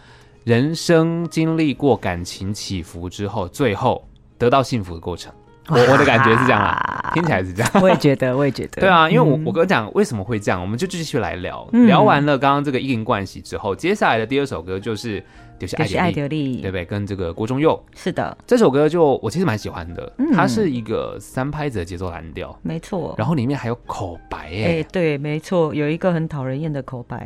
[0.45, 4.01] 人生经历过感情起伏之后，最后
[4.37, 5.29] 得到幸福的过程。
[5.69, 7.71] 我我的感觉是这样啦，听起来是这样。
[7.81, 8.79] 我也觉得，我也觉得。
[8.81, 11.67] 对啊，因为我我跟你讲为什么会这样，我们就继续来聊。
[11.71, 15.23] 聊完了刚刚这个《一瓶盥洗》之后，接下来的第二首歌就是。
[15.59, 16.85] 就是爱德利，对不对？
[16.85, 23.15] 跟这个郭忠佑是的，这首歌就我其实蛮喜欢的，嗯、它是一个三拍子的节奏蓝调，没错。
[23.17, 27.25] 然后里面还有口白，哎、欸，对，没错，有一个很讨人厌的口白。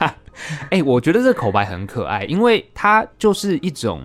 [0.00, 0.14] 哎、
[0.70, 4.00] 欸，我觉得这口白很可爱，因为它就是一种，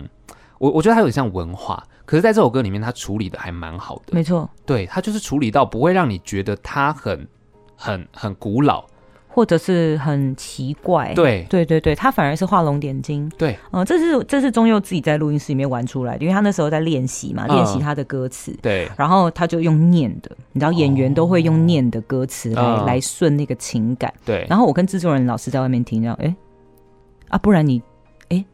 [0.58, 1.82] 我我觉得它有点像文化，
[2.12, 4.46] 可是在这首歌里面，他处理的还蛮好的，没错。
[4.66, 7.26] 对，他就是处理到不会让你觉得他很
[7.74, 8.84] 很很古老。
[9.28, 11.46] 或者是很奇怪，对。
[11.48, 26.36] 对对对，他反而是画龙点睛，对，嗯、呃，这是这是中佑自己在录音室里面玩出来的，因为他那时候在练习嘛，练习他的歌词，对，然后他就用念的，你知道演员都会用念的歌词来、哦、来顺那个情感，对，然后我跟制作人老师在外面听，然后哎，
[27.28, 27.80] 啊，不然你
[28.28, 28.44] 哎，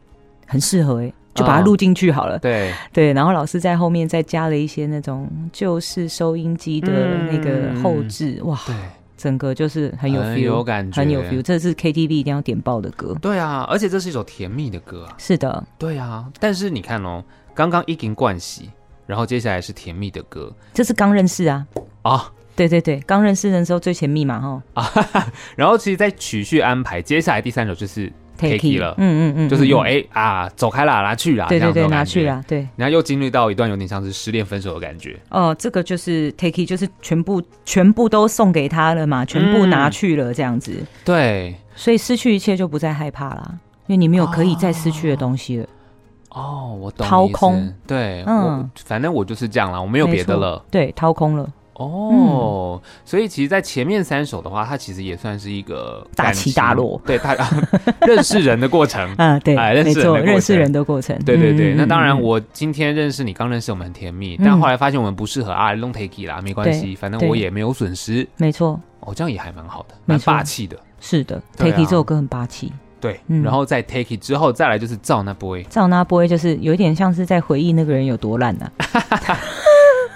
[0.46, 8.74] 很适合哎，就把它录进去好了，哦、对对，然后老师在后面再加了一些那种旧收音机的那个后置，嗯、哇，对。
[9.16, 11.42] 整个就是很有 feel，有感觉，很有 feel。
[11.42, 13.16] 这是 KTV 一定要点爆的歌。
[13.20, 15.14] 对啊，而且这是一首甜蜜的歌啊。
[15.18, 16.24] 是的，对啊。
[16.38, 17.20] 但是你看哦，
[17.52, 18.70] 刚刚一经冠喜，
[19.06, 20.54] 然后接下来是甜蜜的歌。
[20.72, 21.66] 这是刚认识啊。
[22.02, 24.62] 啊，对对对，刚认识的时候最甜蜜嘛，哈。
[24.74, 28.12] 啊， 然后其实，在曲序安排，接下来第三首就是。
[28.38, 35.18] Takey 了，嗯嗯嗯，就是又哎啊，走开啦，拿去啦，对对对，拿去啦，对，然后又经历到一段有点像是失恋分手的感觉。
[35.30, 40.82] 哦，这个就是 Takey，就是全部全部都送给他了嘛，全部拿去了这样子。
[41.04, 43.54] 对，所以失去一切就不再害怕啦，
[43.86, 45.66] 因为你没有可以再失去的东西了。
[46.30, 47.74] 哦，我懂，掏空。
[47.86, 50.62] 对，嗯，反正我就是这样了，我没有别的了。
[50.70, 51.48] 对，掏空了。
[51.78, 57.36] 哦，嗯、所以其实，在前面三首的话，它其实也算是一个大起大落，对他
[58.06, 59.08] 认识人的过程。
[59.16, 61.74] 啊，对，哎、认识人认识人的过程，对对对。
[61.74, 68.80] 嗯、那当然，我今天认识你，刚认识我们很甜蜜，嗯、但后来发现我们不适合啊，Long take it 啦，没关系，反正我也没有损失，没错。
[69.00, 70.76] 哦，这样也还蛮好的，蛮霸气的。
[71.00, 72.72] 是的，Take it 这首歌很霸气。
[73.00, 79.38] 对，嗯、然后在 Take it 之后，再来就是照那 boy，照那 boy 就是有一点像是在回忆那个人有多烂呢、啊。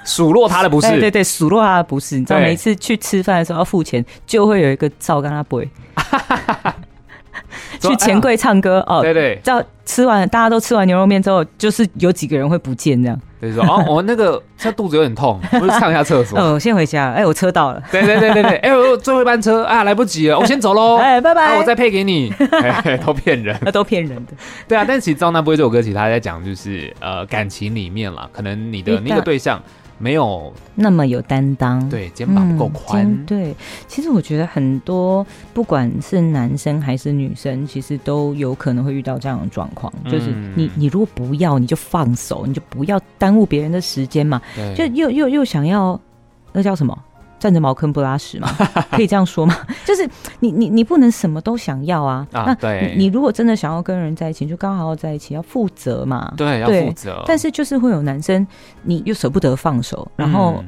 [0.05, 2.19] 数落他的不是，对对，数落他的不是。
[2.19, 5.69] 你知道，每次去吃饭的时候要付钱，就会有一个照跟他背。
[7.81, 13.21] 去钱柜唱歌哦，对对，叫吃完大家都吃完牛肉面之后，就是有几个人会不见这样。
[13.41, 16.39] 就是说哦，我 那个他肚子有点痛， 我去上一下厕所。
[16.39, 17.11] 哦，先回家。
[17.11, 17.83] 哎，我车到了。
[17.91, 20.97] 对对对对对，哎，我最后一班车啊，来不及了，我先走喽。
[20.99, 22.33] 哎，拜拜，我再配给你。
[23.05, 24.33] 都骗人，那都骗人的。
[24.69, 29.61] 对啊，但其实《照那 boy》这首歌，其实他在讲就是呃感情里面啦，可能你的那个对象。
[30.03, 33.07] 没有那么有担当，对，肩膀不够宽。
[33.07, 33.55] 嗯，对，
[33.87, 44.43] 其实我觉得很多不管是男生还是女生，其实都有可能会遇到这样的状况，嗯、就是你你如果不要，你就放手，你就不要耽误别人的时间嘛，
[44.77, 45.99] 就又又又想要
[46.53, 46.99] 那叫什么？
[47.43, 48.49] 站着茅坑不拉屎嘛，
[48.93, 49.57] 可以这样说吗？
[49.85, 52.25] 就是你你你不能什么都想要啊。
[52.31, 56.33] 啊那对，你如果真的想要跟人在一起，就刚好要在一起，要负责嘛。
[56.37, 57.25] 对，要负责。
[57.27, 58.47] 但是就是会有男生，
[58.85, 60.63] 你又舍不得放手，然后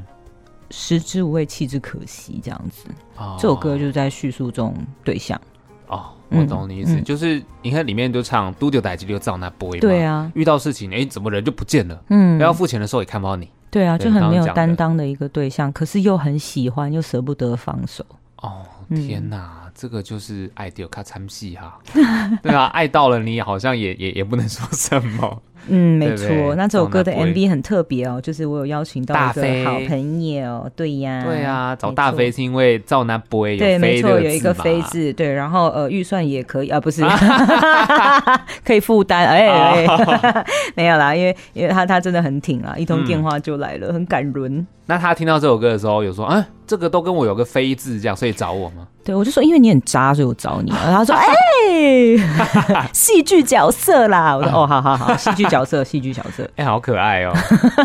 [0.70, 2.86] 食之无味，弃之可惜，这样子。
[3.16, 5.40] 哦、这首歌就是在叙述这种对象。
[5.86, 9.78] 哦，我懂你意思，嗯、就是你看里面就唱“嘟丢代志就照那 boy”。
[9.78, 12.02] 对啊，遇到事情，哎，怎么人就不见了？
[12.08, 13.48] 嗯，要付钱的时候也看不到你。
[13.74, 18.06] 对啊，就很没有担当的一个对象，可是又很喜欢，又舍不得放手。
[18.36, 21.80] 哦，天哪，嗯、这个就是爱丢卡参戏哈。
[22.40, 25.42] 对啊，爱到了你好像也也也不能说什么。
[25.68, 37.02] 嗯，没错，那这首歌的 MV 很特别哦，就是我有邀请到一个好朋友，对呀，对呀，找大飞是因为赵那波有对，没错，有一个飞字，对，然后呃，预算也可以啊，不是，
[38.64, 39.86] 可以负担，哎，
[40.74, 44.66] 没有啦，因为因为他他真的很挺啊，一通电话就来了，很感人。
[44.86, 48.86] 那他听到这首歌的时候，有说，啊，这个都跟我有个非字这样，所以找我吗？
[49.04, 50.70] 对，我就说，因为你很渣，所以我找你。
[50.84, 54.34] 然后他说，哎，戏剧角色啦。
[54.36, 57.32] 我说， 哦，好好好，戏剧角色，戏剧角色， 哎，好可爱哦。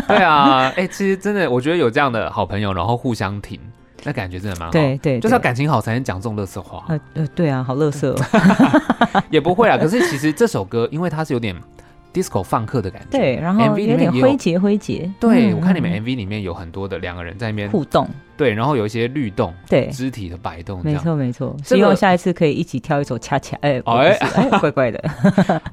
[0.08, 3.60] 对啊，哎，其实真的，我觉得有这样的好朋友，然后互相挺，
[4.04, 4.72] 那感觉真的蛮好。
[4.72, 6.84] 对对，就是要感情好才能讲这种乐色话。
[6.88, 8.14] 呃呃，对啊，好垃圾。
[9.28, 11.54] 也不会啊，可是其实这首歌，因为它是有点。
[12.12, 15.10] Disco 放客的感觉，对，然后 MV 有点诙谐诙谐。
[15.20, 21.56] 对，我看你们 MV 里面有很多的两个人在那边互动，对，然后有一些律动，对，肢体的摆动，没错没错。
[21.64, 24.18] 希望下一次可以一起跳一首恰恰，哎哎，
[24.60, 25.10] 怪怪的。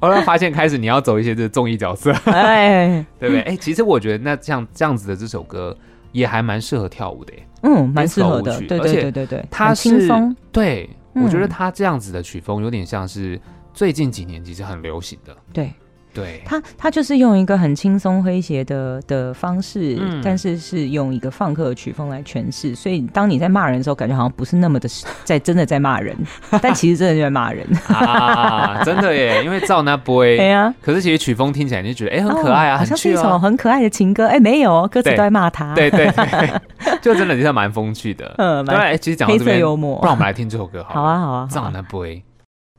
[0.00, 3.42] 后来发现开始你要走一些这综艺角色，哎，对不对？
[3.42, 5.76] 哎，其实我觉得那像这样子的这首歌
[6.12, 10.34] 也还蛮适合跳舞的，嗯，蛮适合的，对对对对对，它轻松。
[10.52, 13.40] 对，我觉得它这样子的曲风有点像是
[13.74, 15.72] 最近几年其实很流行的，对。
[16.14, 22.74] 对他，他就是用一个很轻松诙谐的的方式，嗯、但是是用一个放克的曲风来诠释。
[22.74, 24.88] 所以当你在骂人的时候，感觉好像不是那么的
[25.24, 26.16] 在真的在骂人，
[26.60, 28.82] 但其实真的就在骂人啊！
[28.84, 30.74] 真的耶，因为赵那波，对啊。
[30.80, 34.26] 可是其实曲风听起来你就觉得，哎，很可爱啊，哦、好像是一首很可爱的情歌。
[34.26, 35.74] 哎，没有，歌词都在骂他。
[35.74, 36.50] 对对对，
[37.00, 38.34] 就真的就是蛮风趣的。
[38.38, 38.96] 嗯，对。
[38.98, 39.96] 其实讲到这边，幽默。
[39.98, 42.06] 不然我们来听这首歌好，好啊，好啊，赵那波。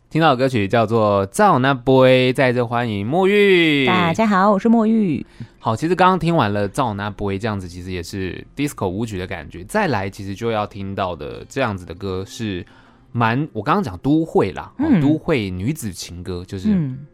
[0.09, 3.85] 听到的歌曲叫做《赵那波》，再次欢迎墨玉。
[3.85, 5.23] 大家好，我是墨玉。
[5.59, 9.63] 好，其实刚刚听完了《赵那波》这样子，其实也是 disco 舞曲的感觉。
[9.65, 12.65] 再来，其实就要听到的这样子的歌是
[13.11, 13.47] 蛮……
[13.53, 16.69] 我刚刚讲都会啦，嗯、都会女子情歌，就是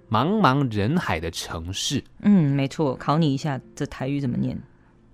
[0.10, 2.01] 茫茫人海的城市。
[2.21, 2.95] 嗯，没错。
[2.95, 4.58] 考你一下，这台语怎么念？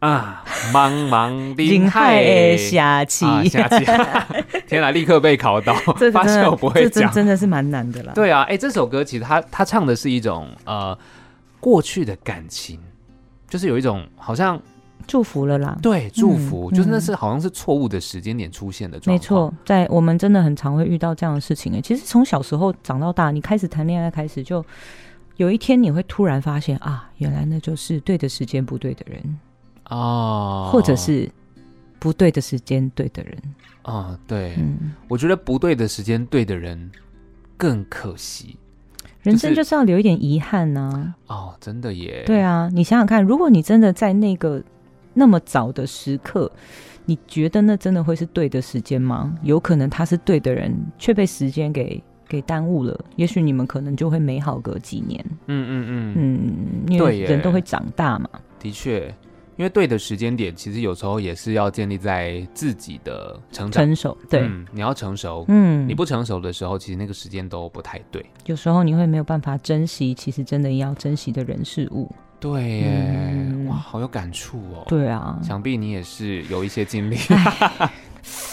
[0.02, 3.86] 啊，茫茫人海下起，下起，
[4.68, 4.90] 天哪！
[4.90, 5.76] 立刻被考到，
[6.12, 8.12] 发现我不会讲，真的是蛮难的啦。
[8.16, 10.98] 对啊，哎，这首歌其实他他唱的是一种呃
[11.60, 12.80] 过去的感情，
[13.48, 14.60] 就是有一种好像
[15.06, 15.78] 祝福了啦。
[15.84, 19.14] 对，祝福，就是那是好像是错误的时间点出现的状况。
[19.16, 21.76] 没错，在我们真的很常会遇到这样的事情。
[21.76, 24.66] 哎，其实从小时候长到大，你开始谈恋爱开始，就
[25.38, 29.22] 有一天你会突然发现啊，原来那就是对的时间，不对的人。
[29.92, 31.30] 哦，或者是
[32.00, 33.38] 不对的时间，对的人。
[33.84, 36.92] 哦，对，嗯，我觉得不对的时间，对的人
[37.58, 38.58] 更可惜。
[39.22, 41.14] 人生就是要留一点遗憾呢。
[41.28, 42.24] 哦，真的耶。
[42.26, 44.64] 对啊，你想想看，如果你真的在那个
[45.14, 46.52] 那么早的时刻，
[47.06, 49.36] 你觉得那真的会是对的时间吗？
[49.44, 53.00] 有可能他是对的人，却被时间给给耽误了。
[53.16, 55.24] 也许你们可能就会美好个几年。
[55.48, 58.30] 嗯嗯嗯嗯，因为人都会长大嘛。
[58.60, 59.14] 的确。
[59.62, 64.18] 因为对的时间点，其实有时候也是要建立在自己的成长、成熟。
[64.28, 65.46] 对、嗯，你要成熟。
[65.50, 68.26] 嗯，你不成熟的时候，其实那个时间都不太对。
[68.48, 72.12] 有时候你会没有办法珍惜，其实真的要珍惜的人事物。
[72.40, 74.84] 对耶，嗯、哇，好有感触哦。
[74.88, 77.18] 对啊，想必你也是有一些经历。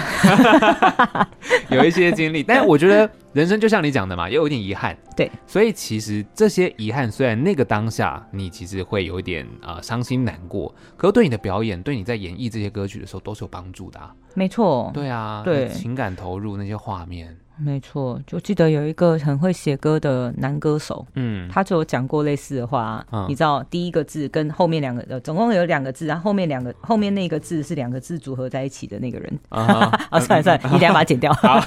[1.70, 4.96] 有一些经历，但是我觉得人生就像你讲的嘛，也有一点遗憾。
[5.16, 14.14] 对，所以其实这些遗憾，虽然那个当下你其实会有一点啊呃、伤心难过，可是对你的表演，对你在演绎这些歌曲的时候都是有帮助的啊。
[14.34, 17.36] 没错，对啊，对，情感投入那些画面。
[17.62, 23.04] 没错，就记得有一个很会写歌的男歌手，嗯，他就有讲过类似的话。
[23.12, 29.38] 嗯、你知道，第一个字跟后面两个呃，总共有两个字，然后后面两个后面那个字是两个字组合在一起的那个人。
[29.50, 31.32] 啊， 啊，算了算了，你等下把它剪掉。
[31.42, 31.60] 好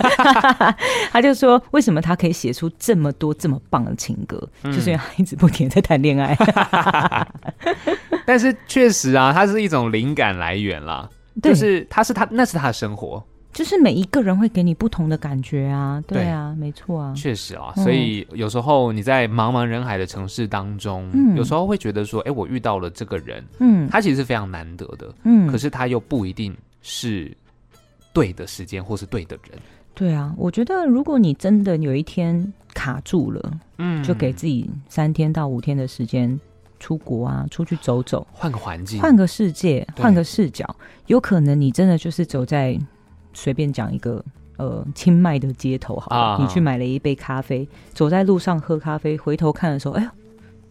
[1.12, 6.36] 他就说，为什么他可以写出这么多这么棒的情歌，嗯、就是因为他一直不停在谈恋爱。
[8.26, 11.08] 但是确实啊，它是一种灵感来源啦，
[11.42, 13.24] 就是他是他那是他的生活。
[13.54, 27.32] 就是每一个人会给你不同的感觉啊，对啊，对没错啊，确实啊，所以有时候你在茫茫人海的城市当中，嗯，有时候会觉得说，哎，我遇到了这个人，嗯，他其实是非常难得的，嗯，可是他又不一定是
[28.12, 29.60] 对的时间或是对的人，
[29.94, 36.40] 对啊，我觉得如果你真的有一天卡住了，嗯，就给自己三天到五天的时间
[36.80, 42.76] 出国啊，出去走走，换个环境，换个世界，换个视角，有可能你真的就是走在。
[43.34, 44.24] 随便讲一个，
[44.58, 46.42] 呃，清迈的街头好，好，uh.
[46.42, 50.12] 你去买了一杯咖啡，走在路上喝咖啡，回头看的时候，哎呀，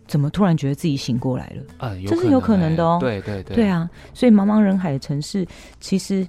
[0.07, 1.63] 怎么突然觉得自己醒过来了？
[1.79, 2.99] 啊、uh, 这是有可能的哦。
[3.01, 5.47] 对对对，对啊，所以茫茫人海的城市，
[5.81, 6.27] 其实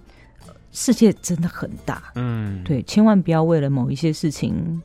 [0.72, 4.82] 世界真的很大，嗯，对，千万不要为了某一些事情，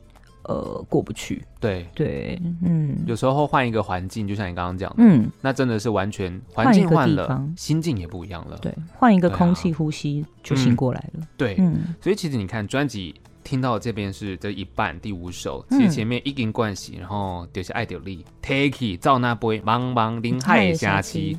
[0.49, 1.45] 呃，过不去。
[1.59, 8.57] 对对，嗯，有时候换一个环境，就像你刚刚讲的，嗯，那真的是完全环境换了，心境也不一样了。
[8.59, 11.27] 对，换一个空气呼吸就醒过来了。
[11.37, 21.37] 对，嗯，所以其实你看专辑听到这边是这一半第五首，其嗯实前面一根关系，然后就是爱丢力，Take it，照那杯，茫茫林海下期。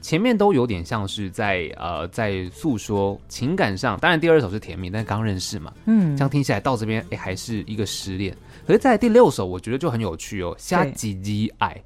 [0.00, 8.34] 前面都有点像是在呃在诉说情感上，当然第二首是甜蜜，但是刚认识嘛，嗯，这样听起来到这边哎还是一个失恋。
[8.66, 11.76] 可是，在第六首我觉得就很有趣哦，下几级爱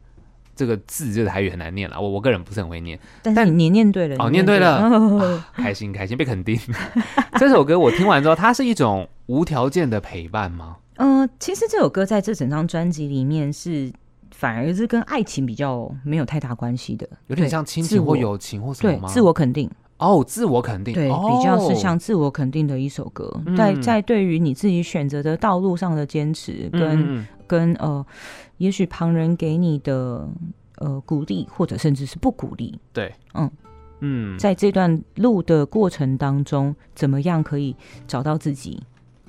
[0.55, 6.59] 这个字这个台语很难念了，我我个人不是很会念，但你念对了哦，念对了， 开心开心被肯定。
[7.38, 10.77] 这首歌我听完之后，它是一种无条件的陪伴吗？
[10.96, 13.92] 呃，其实这首歌在这整张专辑里面是。
[14.36, 19.08] 反而是跟爱情比较没有太大关系的，有点像亲情或友情或什么吗？
[19.08, 19.70] 对，自我肯定。
[19.98, 28.04] 哦，自我肯定，对，哦、比较是像自我肯定的一首歌，嗯、在在对于你自己选择的道路上的坚持，跟、嗯、跟呃，
[28.58, 30.28] 也许旁人给你的
[30.78, 33.50] 呃鼓励，或者甚至是不鼓励，对，嗯。
[34.00, 37.74] 嗯，在这段路的过程当中，怎么样可以
[38.06, 38.82] 找到自己？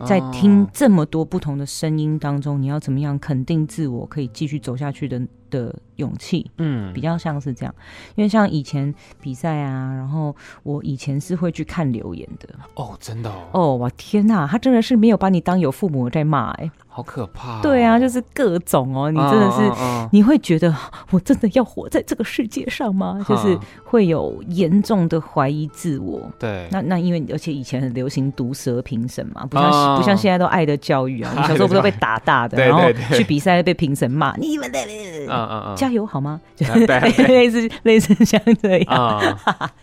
[0.04, 6.52] 在听这么多不同的声音当中，你要怎么样肯定自我，可以继续走下去的的勇气？
[6.58, 7.74] 嗯，比较像是这样。
[8.16, 12.50] 因为像以前比赛啊，然后我以前是会去看留言的。
[12.74, 13.48] 哦，真的哦。
[13.54, 17.62] 哦，哇，天哪，他真的是没有把你当有父母在骂，哎，好可怕。
[17.62, 19.70] 对啊，就是各种哦，你真的是，
[20.14, 20.74] 你会觉得
[21.12, 23.20] 我真的要活在这个世界上吗？
[23.28, 26.22] 就是会有严重的怀疑自我。
[26.40, 29.98] 对，那那因为而且以前很流行毒舌评审嘛，不像。
[29.98, 36.40] 不像现在都爱的教育啊，我 们小时候不都被打大的，然后去比赛被评审骂你们的，嗯嗯嗯，加油好吗？
[37.28, 39.38] 类似类似像这样，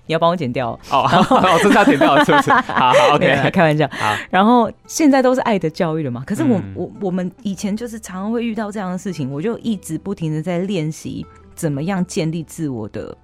[0.06, 2.50] 你要帮我剪掉哦，哦，这是要剪掉是不是？
[2.52, 3.88] 好好，OK，开玩笑。
[4.30, 13.14] 然后现在都是爱的教育了嘛，可是我我我们以前就是常常会遇到这样的事情，我就一直不停的在练习怎么样建立自我的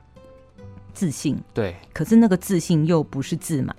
[0.92, 1.38] 自信。
[1.54, 3.74] 对，可是那个自信又不是自满。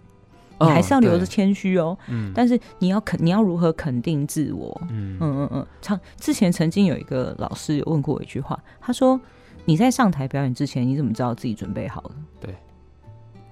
[0.61, 4.81] 你还是要留着谦虚哦，嗯，但是你要肯，你要如何肯定自我？
[4.89, 5.67] 嗯嗯嗯嗯。
[5.81, 9.17] 唱之前曾经有一个老师有问过我一句话，他说
[9.63, 12.53] ：“你在上台表演之前，你怎么知道自己准备好了？”对。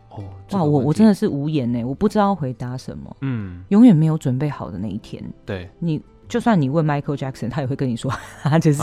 [0.10, 3.16] 哦，哇，我我真的是无言呢，我不知道回答什么。
[3.22, 5.24] 嗯，永远没有准备好的那一天。
[5.46, 8.12] 对，你就算你问 Michael Jackson，他也会跟你说，
[8.44, 8.82] 他 就是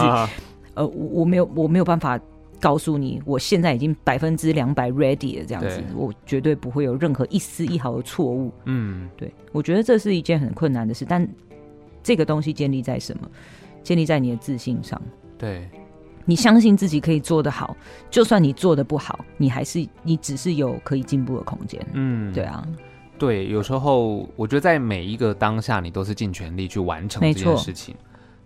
[0.75, 2.21] 呃，我我没有我没有办法。
[2.61, 8.51] 告诉你，我现在已经百分之两百 ready 了，这样子，我绝对不会有任何一丝一毫的错误。
[8.65, 11.29] 嗯，对，我觉得这是一件很困难的事，但
[12.03, 13.29] 这个东西建立在什么？
[13.83, 14.99] 建立在你的自信上。
[15.37, 15.69] 对，
[16.25, 17.77] 你相信自己可以做得好，
[18.09, 21.85] 就算你做得不好，你还是你只是有可以进步的空间。
[21.93, 22.67] 嗯，对啊，
[23.19, 27.95] 对，有时候我觉得在每一个当下，你都是尽全力去完成这件事情。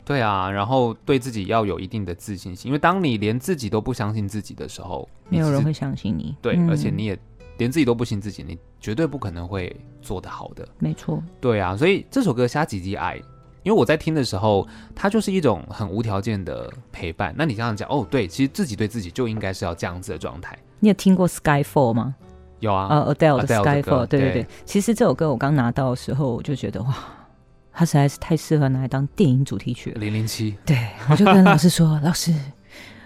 [0.05, 6.35] 对啊，然后对自己要有一定的自信心，因为当你连自己都不相信自己的时候，没有人会相信你。
[6.41, 7.19] 对，嗯、而且你也
[7.59, 10.67] 连自己都不信自己，你绝对不可能会做得好的。
[10.79, 11.23] 没错。
[11.41, 13.17] 对啊，所以这首歌《瞎鸡鸡爱》，
[13.63, 17.35] 因为我在听的时候，它就是一种很无条件的陪伴。
[17.37, 20.59] 那你这样讲，哦，对，其实自己对自己就应该是要这样子的状态。
[20.81, 22.15] 你有听过《Skyfall》吗？
[22.61, 24.43] 有啊，呃、uh,，Adele 的《Skyfall》，对对对。
[24.43, 26.95] 对其实这首歌我刚拿到的时候，我就觉得哇。
[27.81, 30.01] 它实在是太适合拿来当电影主题曲了。
[30.01, 30.77] 零零七，对，
[31.09, 32.35] 我就跟老师说：“老师，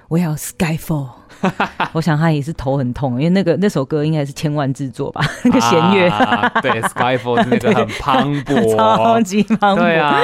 [0.08, 1.10] 我要 Skyfall。
[1.92, 6.08] ”我想他也是头很痛，因为那个那首歌应该是千万制作吧， 那个弦乐。
[6.08, 9.80] 啊、对，Skyfall 是那个很 磅礴，超级磅礴。
[9.82, 10.18] 对啊，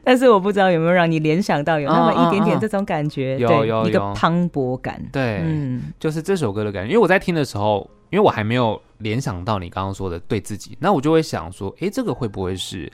[0.04, 5.00] 但是我不知道有没有让你联想到有那么一点点这种感觉，有有有一个磅礴感。
[5.12, 6.88] 对，嗯，就是这首歌的感觉。
[6.88, 12.90] 因为我在听的时候，因为我还没有联想到你刚刚说的对自己，那我就会想说，哎，这个会不会是？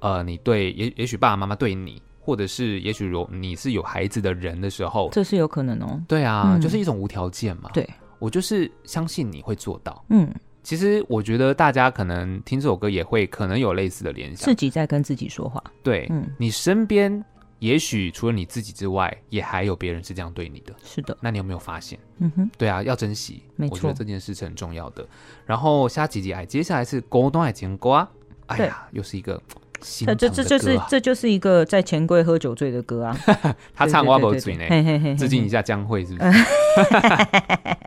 [0.00, 6.00] 呃，你对也也许爸爸妈妈对你，或者是也许如你是有孩子的人的时候，这是有可能哦。
[6.06, 7.70] 对啊，嗯、就是一种无条件嘛。
[7.72, 7.88] 对，
[8.18, 10.04] 我就是相信你会做到。
[10.10, 10.30] 嗯，
[10.66, 15.62] 其实我觉得大家可能听这首歌也会可能有类似的联想，自己在跟自己说话。
[15.80, 17.24] 对，嗯，你身边
[17.60, 20.74] 也许除了你自己之外，也还有别人是这样对你的。
[20.82, 21.96] 是的，那你有没有发现？
[22.18, 23.44] 嗯哼，对啊，要珍惜。
[23.54, 25.06] 没错，我觉得这件事是很重要的。
[25.44, 28.10] 然后下几集哎，接下来是高端爱情歌啊，
[28.46, 29.40] 哎呀，又是一个。
[29.78, 33.16] 这这这就是这就是一个在钱柜喝酒醉的歌啊！
[33.76, 36.30] 他唱我不醉呢，致敬一下江蕙是不是？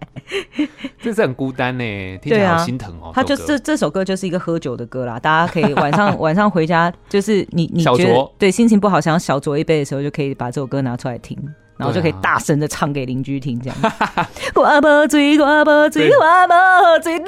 [1.02, 3.12] 这是很孤单呢，听起来好心疼哦。
[3.14, 11.38] 他就这这首歌就是一个喝酒的歌啦，大家可以晚上 晚上回家，就是你你觉得对心情不好想要小酌一杯的时候，就可以把这首歌拿出来听，
[11.78, 13.78] 然后就可以大声的唱给邻居听，这样。
[14.56, 17.20] 我不醉，我不醉，我不醉。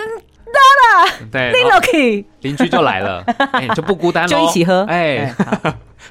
[0.52, 3.24] 到了，对，林 Loki 邻居就来了，
[3.54, 5.34] 哎，就不孤单了，就一起喝，哎，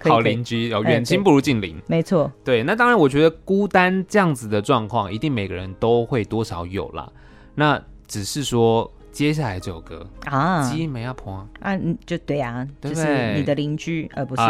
[0.04, 2.30] 好好邻居哦，远亲不如近邻，没错。
[2.44, 7.10] 对，那当然，我觉得孤单这样子的状况，一定每个人都会多少有啦。
[7.54, 8.90] 那只是说。
[9.12, 11.76] 接下来这首歌啊，鸡没阿婆啊，
[12.06, 14.42] 就对啊，就是你的邻居，而不是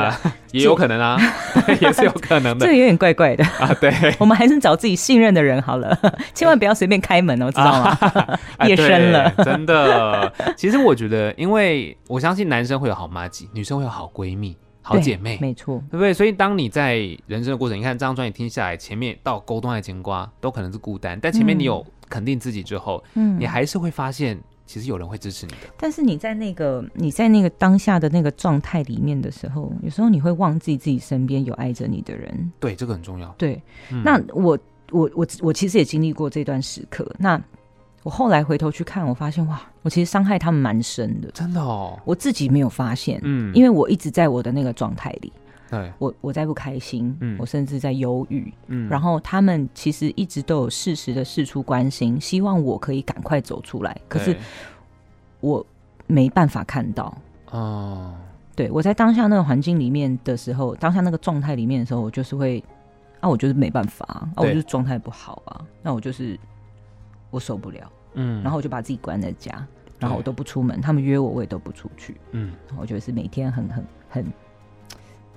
[0.52, 1.18] 也有可能啊，
[1.80, 3.72] 也是有可能的，这个有点怪怪的啊。
[3.80, 5.98] 对， 我们还是找自己信任的人好了，
[6.34, 7.98] 千万不要随便开门哦，知道吗？
[8.68, 10.30] 夜深了，真的。
[10.58, 16.12] 其实我觉得，因为我相信男生会有好妈吉，女生会有好闺蜜、好姐妹，没错，对不对？
[16.12, 24.38] 所以当你在人生的过程，你看这张专辑听下来，前面到沟通爱情瓜都可能是孤单，但前面你有肯定自己之后，嗯，你还是会发现。
[24.66, 32.52] 其实有人会支持你的，但是你在那个你在那个当下的那个状态里面的时候，有时候你会忘记自己身边有爱着你的人。
[32.60, 33.28] 对，这个很重要。
[33.36, 33.60] 对，
[33.90, 34.56] 嗯、那我
[34.92, 37.12] 我我我其实也经历过这段时刻。
[37.18, 37.42] 那
[38.04, 41.98] 我后来回头去看，我发现哇，我其实伤害他们蛮深的，真的哦。
[42.04, 45.32] 我自己没有发现，嗯，因为我一直在我的那个状态里，
[45.70, 54.36] 对，我我在不开心，嗯，我甚至在忧郁，嗯，然后他们其实一直都有适时的释出关心，希望我可以赶快走出来，可是。
[55.42, 55.64] 我
[56.06, 57.16] 没办法看到
[57.50, 58.12] 哦，
[58.54, 62.62] 对，我在当下那个环境里面的时候，当下那个状态里面的时候，我就是会
[63.20, 66.38] 啊，我就是没办法啊，我就是状态不好啊，那我就是
[67.30, 69.66] 我受不了，嗯，然后我就把自己关在家，
[69.98, 74.26] 然后我都不出门，他们约我我也都不出去，嗯，然后我就是每天很很很，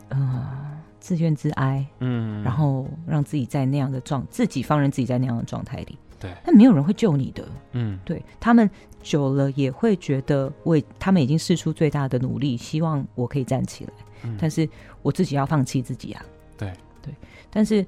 [0.10, 5.98] 呃，自怨自哀，嗯，然后让自己在那样的状，自己放任自己在那样的状态里。
[6.20, 7.46] 对，但没有人会救你的。
[7.74, 8.70] 嗯，对，他们
[9.02, 13.92] 久了也会觉得，我他们已经试出最大的努力，希望我可以站起来。
[14.24, 14.68] 嗯，但是
[15.02, 16.24] 我自己要放弃自己啊。
[16.58, 16.72] 对。
[17.02, 17.14] 对，
[17.50, 17.86] 但是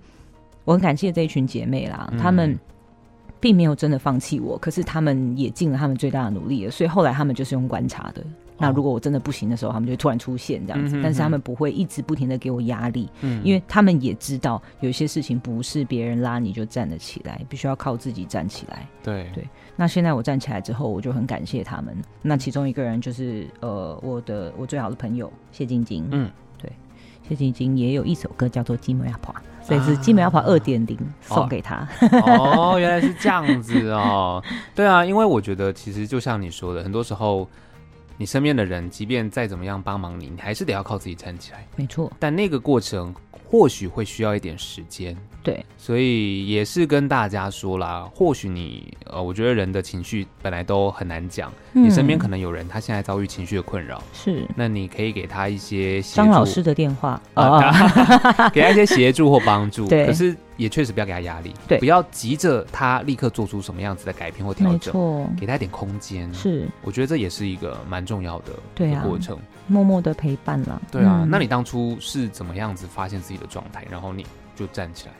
[0.65, 2.59] 我很感谢这一群姐妹啦，她们
[3.45, 8.25] 并没有真的放弃我，可是他们也尽了他们最大的努力了，所以后来他们就是用观察的。
[8.57, 18.89] 那如果我真的不行的时候，他们就突然出现这样子，但是他们不会一直不停的给我压力，嗯，因为他们也知道有些事情不是别人拉你就站得起来，必须要靠自己站起来。
[19.03, 19.29] 对。
[19.35, 21.95] 对，那现在我站起来之后，我就很感谢他们。
[22.23, 26.71] 那其中一个人就是呃，我的我最好的朋友谢晶晶，嗯，对，
[27.29, 29.31] 谢晶晶也有一首歌叫做《寂寞阿婆》，
[29.65, 31.87] 所以是《金门要跑》二点零送给他。
[32.25, 34.41] 哦，原来是这样子哦。
[34.75, 37.47] 对啊，因为我觉得其实就像你说的，很多时候。
[38.17, 41.67] 你身边的人，即便再怎么样帮忙你，你还是得要靠自己站起来。
[41.75, 43.13] 没错，但那个过程
[43.49, 45.17] 或许会需要一点时间。
[45.45, 51.51] 对，所以也是跟大家说啦，或许你呃，我觉得人的情绪本来都很难讲。
[51.73, 57.71] 嗯、你身边可能有人他现在遭遇情绪的困扰，是，那你可以给他一些张老师的电话啊，
[58.51, 59.87] 给他一些协助或帮助。
[59.87, 66.33] 对，可是也确实不要给他压力，对，不要急着他立刻做出什么样子的改变或调整，没错，给他一点空间。
[66.33, 69.37] 是，我觉得这也是一个蛮重要的对啊过程，
[69.67, 70.81] 默默的陪伴了。
[70.91, 74.25] 对啊，嗯、那你当初是怎么样子发现自己的状态，然后你
[74.55, 75.13] 就站起来？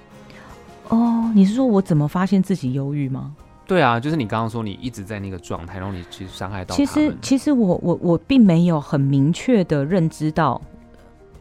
[0.90, 3.36] 哦，你是说我怎么发现自己忧郁吗？
[3.68, 6.76] 对啊，就是你刚刚说你一直在那个状态，然后你其实伤害到。
[6.76, 10.62] 其实，其实我我我并没有很明确的认知到，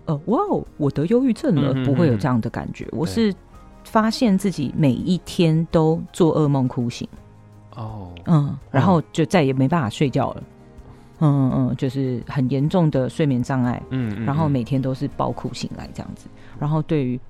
[0.07, 2.88] 呃，哇哦，我得忧郁症了，嗯、哼哼不会有这样的感觉。
[2.92, 3.34] 我是
[3.84, 7.07] 发现自己每一天都做噩梦哭醒，
[7.76, 10.42] 哦，嗯，然后就再也没办法睡觉了，
[11.20, 16.26] 嗯嗯，就是很严重的睡眠障碍，嗯，嗯，然后每天都是爆哭醒来这样子，
[16.59, 17.20] 然后对于。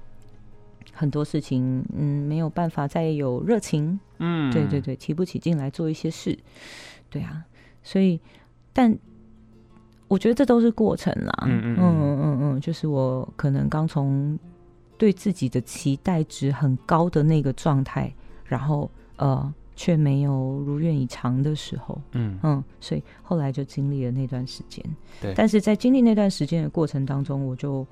[0.95, 6.39] 很多事情，嗯，没有办法再有热情，嗯，对对对，提不起劲来做一些事，
[7.11, 7.45] 对啊，
[7.83, 8.21] 所以，
[8.73, 8.97] 但
[10.09, 12.01] 我觉得这都是过程啦，嗯嗯嗯。
[12.01, 14.39] 嗯嗯，就是我可能刚从
[14.97, 18.13] 对自己的期待值很高的那个状态，
[18.45, 22.39] 然后呃，却没有如愿以偿的时候，嗯。
[22.43, 24.85] 嗯，所以后来就经历了那段时间，
[25.21, 27.87] 对，但是在经历那段时间的过程当中，我就。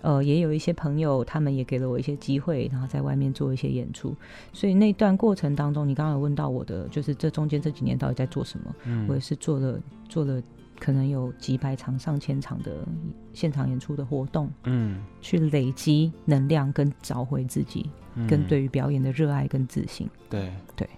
[0.00, 4.14] 呃，也有一些朋友，他们也给了我一些机会，然后在外面做一些演出。
[4.52, 8.74] 所以那段过程当中，你刚刚有问到我的，就是这中间这几年到底在做什么？
[8.84, 10.40] 嗯，我也是做了做了，
[10.78, 12.86] 可能有几百场、上千场的
[13.32, 20.08] 现场演出的活动，嗯，去累积能量跟找回自己，嗯，跟对于表演的热爱跟自信。
[20.30, 20.88] 对对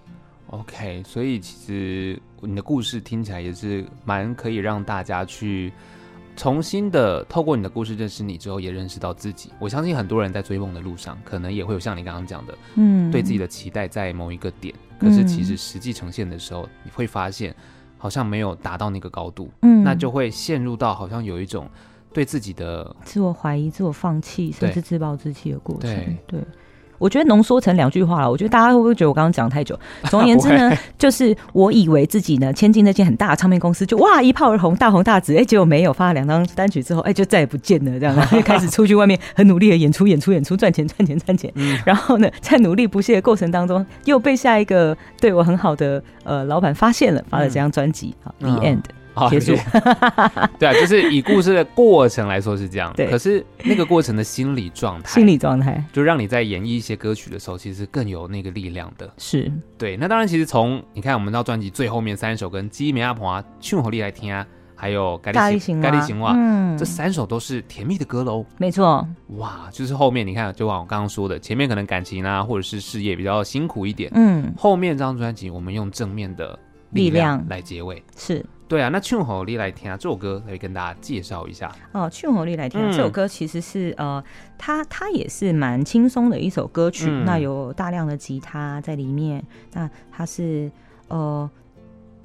[0.47, 1.01] ，OK。
[1.03, 5.73] 所以其实你的故事听起来也是蛮可以让大家去。
[6.41, 9.51] 重新的透过你的故事认识你之后，也认识到自己。
[9.59, 17.55] 我相信很多人在追梦的路上，可能也会有像你刚刚讲的，嗯，对自己的期待在某一个点，可是其实实际呈现的时候，你会发现
[17.95, 21.69] 好像没有达到那个高度，嗯，那就会陷入到好像有一种
[22.11, 25.93] 对自己的自我怀疑、自我放弃，甚至自暴自弃的过程。
[25.93, 26.41] 对，对
[27.01, 28.29] 我觉得浓缩成两句话了。
[28.29, 29.77] 我觉得大家会不会觉得我刚刚讲太久？
[30.03, 35.35] 总而言之呢， 就是我以为自己呢签进那间很大的唱片公司，就哇一炮而红，大红大紫。
[35.35, 37.99] 哎，结果没有，发了两张单曲之后，哎，就再也不见了。
[37.99, 41.51] 这样，就开始出去外面很努力的演出，演出，演出，赚钱，赚钱，赚钱。
[41.55, 48.13] 嗯、 然后呢，在努力不懈的过程当中，又被下一个对我很好的呃老板发现了，发了这张专辑。
[48.23, 49.00] 好、嗯、，The End。
[49.29, 49.53] 结束，
[50.59, 53.09] 对啊，就是以故事的过程来说是这样，对。
[53.09, 59.11] 可是那个过程的心理状态，心理状态，就让你在演绎一些歌曲的时候，其实更有那个力量的。
[59.17, 59.97] 是，对。
[59.97, 64.45] 那当然，其实从你看，我们到专辑最后面三首，跟《鸡梅阿婆》啊，《去火力》来听啊，
[64.75, 68.45] 还有《咖喱行咖喱行哇》，嗯，这三首都是甜蜜的歌喽。
[68.57, 69.07] 没错。
[69.37, 76.57] 哇，就是后面你看，就像我刚刚说的，前面可能感情啊，或者是事业比较辛苦一点，嗯，后面这张专辑我们用正面的
[76.91, 78.45] 力量来结尾，是。
[78.71, 82.03] 对啊，那《唱予你来听啊》这首歌可以跟大家介绍一下哦。
[82.09, 84.23] 《唱予你来听》这首歌其实是、嗯、呃，
[84.57, 89.43] 它它也是蛮轻松的一首歌曲，嗯、那有大量的吉他在里面，
[89.73, 90.71] 那它是
[91.09, 91.51] 呃。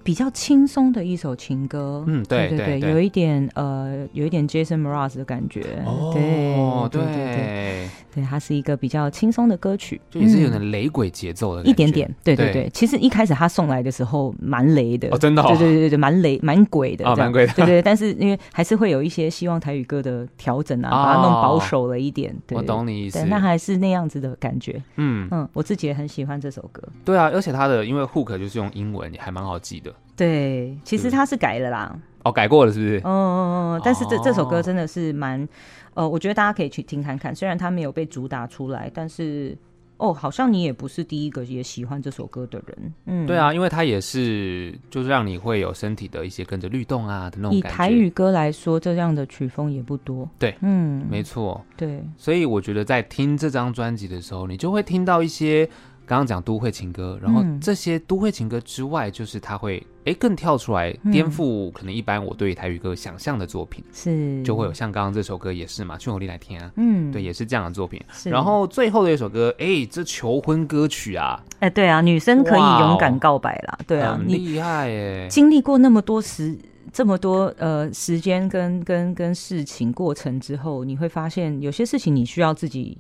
[0.07, 12.71] 比较轻松的一首情歌，嗯，对对对，有一点呃，有一点 Jason Mraz 的感觉，哦，对对对对，它是一个比较轻松的歌曲，就也是有点雷鬼节奏的，一点点，对对对。
[12.73, 17.83] 其实一开始他送来的时候蛮雷的，哦，真的，对对对对，蛮雷蛮鬼的，蛮鬼的，对对。
[17.83, 25.27] 但是因为还是会有一些希望台语歌的调整啊，把它弄保守了一点，对，我懂你意思，那还是那样子的感觉，嗯。
[25.33, 29.93] 嗯，我自己也很喜欢这首歌，对啊，而且它的因为 hook 就是用英文，也还蛮好记的。
[30.17, 31.99] 对，其实他是改了啦。
[32.25, 32.99] 哦，改过了是不是？
[32.99, 33.83] 嗯嗯嗯。
[33.85, 35.47] 但是这这首歌真的是蛮，
[35.95, 37.35] 呃，我觉得大家可以去听看看。
[37.35, 39.57] 虽然他没有被主打出来，但是
[39.99, 42.93] 哦，好像你也不是第一个也喜欢这首歌的人。
[43.05, 47.69] 嗯，对啊，因为他也是，就是让你会有身体的一些跟着律动啊的那种感觉。
[47.69, 50.29] 以台语歌来说，这样的曲风也不多。
[50.39, 51.65] 对，嗯，没错。
[51.77, 55.69] 对，所以我觉得在听这张专辑的时候，你就会听到一些。
[56.07, 64.41] 刚刚讲都会情歌，然后这些都会情歌之外，就是他会哎、嗯、更跳出来，颠覆可能一般我对台语歌想象的作品，是。
[64.45, 68.01] 就会有像刚刚这首歌也是嘛，去火力来听啊，嗯，对，也是这样的作品。
[68.25, 76.57] 然后最后的一首歌，哎，这求婚歌曲啊，哎，对啊，女生可以勇敢告白啦，对啊，很厉害哎，经历过那么多时
[76.93, 82.97] 这么多呃时间跟跟跟事情过程之后，你会发现有些事情你需要自己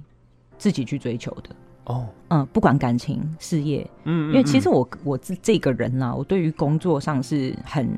[0.59, 1.51] 自己去追求的。
[1.87, 2.05] 哦，oh.
[2.29, 7.89] 嗯，不管感情、事业，嗯，嗯，嗯，因为其实我我这这个人啦，我对于工作上是很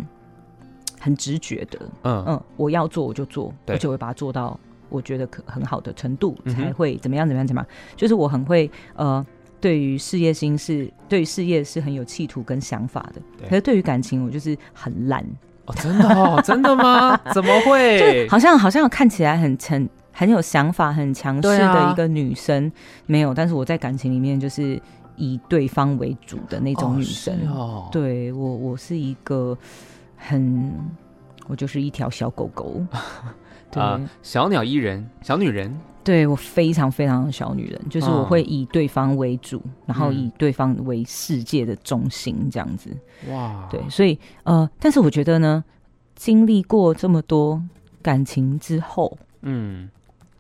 [1.01, 4.59] 很直觉的，嗯嗯，我要做我就做，而且我会把它做到
[4.89, 9.25] 我觉得可很好的程度，才会怎么样怎么样怎么样，就是我很会呃，
[9.61, 15.25] 对于事业心是对于事业是很有企图跟想法的，可是对于感情我就是很烂，
[15.65, 17.17] 哦，真的哦，真的吗？
[17.33, 18.25] 怎么会？
[18.25, 19.89] 就好像好像看起来很沉。
[20.19, 22.73] 很有想法、很强势的一个女生，啊、
[23.07, 23.33] 没有。
[23.33, 24.83] 但是我在感情里面就是
[25.15, 27.33] 以对方为主的那种女生。
[27.47, 29.57] 哦哦、对我，我是一个
[30.17, 30.75] 很，
[31.47, 32.85] 我就是一条小狗狗。
[33.71, 35.73] 对、呃，小鸟依人，小女人。
[36.03, 42.91] 对我非常非常的小女人，就是我会以对方为主，嗯、然后以对方为世界的中心，这样子。
[43.29, 45.63] 哇，对，所以呃，但是我觉得呢，
[46.17, 47.63] 经历过这么多
[48.03, 49.89] 感情之后，嗯。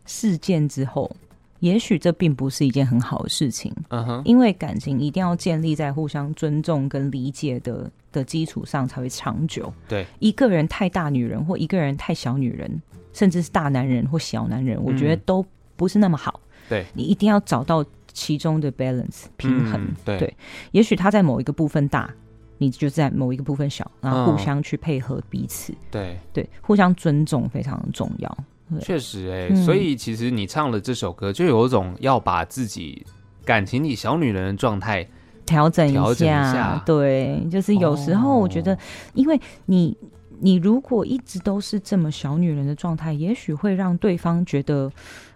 [0.08, 1.14] 事件之后，
[1.60, 3.72] 也许这并不是一件很好的事情。
[3.90, 9.72] 嗯哼，因为感情一定要建立在互相尊重跟理解的的基础上才会长久。
[9.86, 12.80] 对，一个人太大女人或一个人太小女人，
[13.12, 15.44] 甚至是大男人或小男人，嗯、我觉得都
[15.76, 16.40] 不是那么好。
[16.68, 19.80] 对，你一定要找到其中的 balance 平衡。
[19.82, 20.36] 嗯、对，对，
[20.72, 22.10] 也许他在某一个部分大，
[22.56, 25.72] 你就在某一个部分小，然后互相去配合彼此。
[25.72, 28.38] 嗯、对，对，互相尊重非常重要。
[28.80, 33.04] 确实哎、欸，嗯、所以其实你唱了这首歌，就有一种要把自己
[33.44, 35.08] 感情里小女人的状态
[35.46, 36.12] 调整一下。
[36.12, 36.14] 一
[36.52, 38.76] 下对，就是有时候我觉得，
[39.14, 39.96] 因为你
[40.38, 44.92] 你如果一直都是这么小女人的状态，也许会让对方觉得，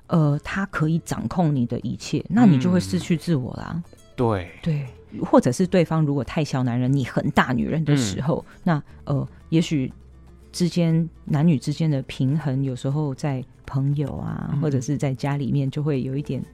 [0.08, 3.82] 呃，他可以掌控你的一切，那你就会失去自我啦。
[4.14, 4.86] 对、嗯、对，
[5.24, 9.90] 或者是对方如果太小男人，你很大女人的时候，嗯、那呃，也许。
[10.52, 16.44] 之间男女之间的平衡，有时候在朋友啊，嗯、或者是在家里面，就会有一点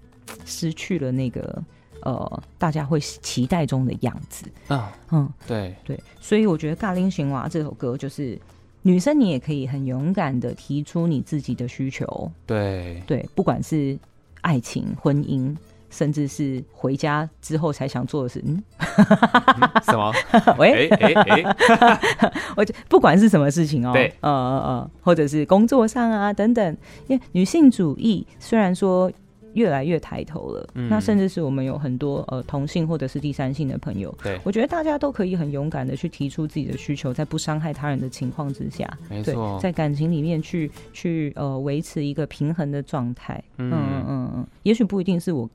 [0.44, 1.62] 失去了那个
[2.02, 4.96] 呃，大家会期待中的样子啊。
[5.10, 8.38] 嗯，对对，所以我觉得《尬拎醒娃》这首歌，就是
[8.82, 12.30] 女生你也可以很勇敢的提出你自己的需求。
[12.46, 13.98] 对对，不管是
[14.42, 15.54] 爱情、婚姻。
[15.90, 19.82] 甚至是回家之后才想做的事，嗯，嗯？
[19.84, 20.12] 什么？
[20.58, 26.76] 喂，哎哎哎， 我不管是什么事情哦，对，呃呃呃，或者是工作上啊等等，
[27.06, 29.10] 因为女性主义虽然说
[29.54, 30.68] 越来越抬头了。
[30.74, 43.42] 嗯、那甚至是我们有很多呃同性或者是第三性的朋友，对，我觉得大家都可以很勇敢的去提出自己的需求，在不伤害他人的情况之下，没错，在感情里面去去呃维持一个平衡的状态。
[43.56, 45.48] 嗯嗯嗯嗯，也许不一定是我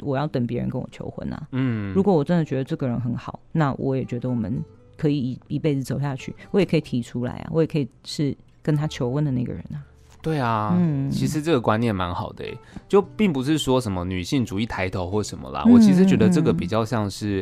[0.00, 1.48] 我要等别人跟我求婚啊。
[1.52, 4.62] 嗯，如果我真的觉得这个人很好，那我也觉得我们
[4.96, 9.82] 可以一一辈子走下去，我也可以提出来啊，我也可以是跟他求婚的那个人啊。
[10.20, 12.44] 对啊，嗯，其实这个观念蛮好的，
[12.88, 15.62] 就并不是说什么女性主义抬头或什么啦。
[15.66, 17.40] 嗯、我其实觉得这个比较像是，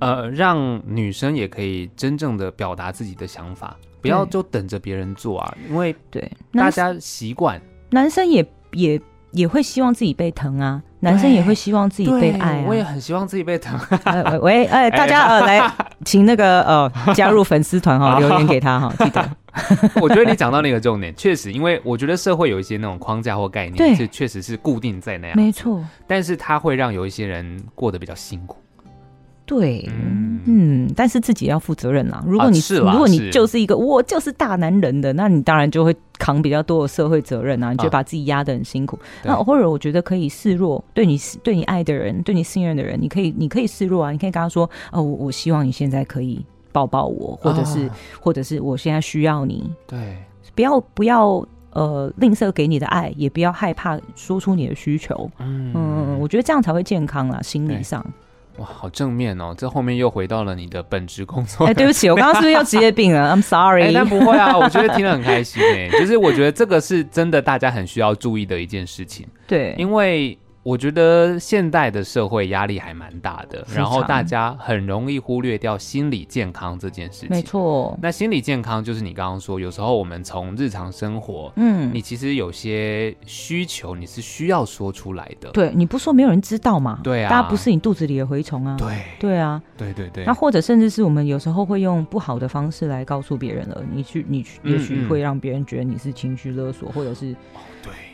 [0.00, 5.54] 嗯、呃，让女生也可以真正的表达自己的想法，不要就等着别人做啊。
[5.68, 7.60] 因为对大家习惯，
[7.90, 9.00] 男生也也
[9.32, 12.64] 也会希望自己被疼啊，男生也会希望自己被爱啊。
[12.66, 13.78] 我也很希望自己被疼。
[14.04, 15.70] 呃、喂，哎，大家呃来，
[16.04, 19.30] 请那个呃加入粉丝团哈， 留言给他哈，记得。
[20.00, 25.82] 我觉得你讲到那个重点，确实，因为我觉得社会有一些那种框架或概念，是确实是固定在那样，没错。
[26.06, 28.58] 但是它会让有一些人过得比较辛苦。
[29.46, 32.20] 对，嗯，嗯，但是自己要负责任啦。
[32.26, 38.98] 如果你是，如果你就是一个我就是大男人的，那你当然就会扛比较多的社会责任啊，你就把自己压得很辛苦。
[39.22, 46.44] 那或者我觉得可以示弱，对你对你爱的人，对你信任的人，你可以你可以示弱啊，你可以跟他说，哦，我我希望你现在可以。
[46.76, 49.72] 抱抱我，或者是，啊、或者是我现在需要你。
[49.86, 50.18] 对，
[50.54, 55.30] 不要不要呃吝啬给你的爱，也不要害怕说出你的需求。
[55.38, 58.04] 嗯嗯，我觉得这样才会健康啦，心理上。
[58.58, 59.54] 哇，好正面哦！
[59.56, 61.64] 这后面又回到了你的本职工作。
[61.64, 63.32] 哎，对不起，我刚刚是不是又职业病了？
[63.34, 63.84] I'm sorry。
[63.84, 69.26] 哎，但不会啊，我觉得听得很开心哎，就是我觉得这个是真的，大家很需要注意的一件事情。
[69.46, 70.38] 对，因为。
[70.66, 77.28] 我觉得现代的社会压力还蛮大的，然后大家很容易忽略掉心理健康这件事情。
[77.30, 85.48] 没错，那心理健康就是你刚刚说，有时候我们从日常生活，嗯，你其实有些需求你是需要说出来的。
[85.50, 86.98] 对，你不说没有人知道嘛。
[87.04, 88.74] 对啊，大家不是你肚子里的蛔虫啊。
[88.76, 90.24] 对，对啊，对对对。
[90.24, 97.36] 那或者甚至是我们有时候会用不好的方式来告诉别人了，你去你去，也许会让别人觉得你是情绪勒索，或者是。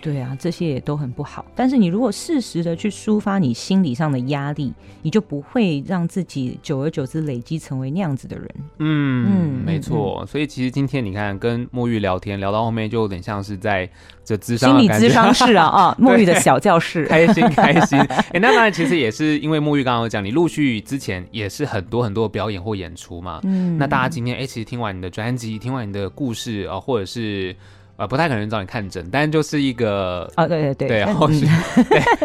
[0.03, 1.46] 对对啊，这些也都很不好。
[1.55, 8.47] 但是你如果适时的去抒发你心理上的压力，你就不会让自己久而久之累积成为那样子的人。
[8.80, 10.26] 嗯嗯，没错。
[10.26, 13.88] 所以其实今天你看跟沐玉聊天，聊到后面就有点像是在
[14.24, 17.99] 这智商心理智商室啊啊， 沐玉的小教室，开心开心。
[18.11, 23.40] 哎、欸，那当然其实也是因为沐玉刚刚有讲，你陆续之前也是很多很多表演或演出嘛。
[23.45, 27.55] 嗯，那大家今天哎、欸，其实听完你的专辑，听完你的故事啊，或者是。
[28.03, 31.46] 呃，不太可能找你看诊，但就是一个啊、哦，对对对，对，然后是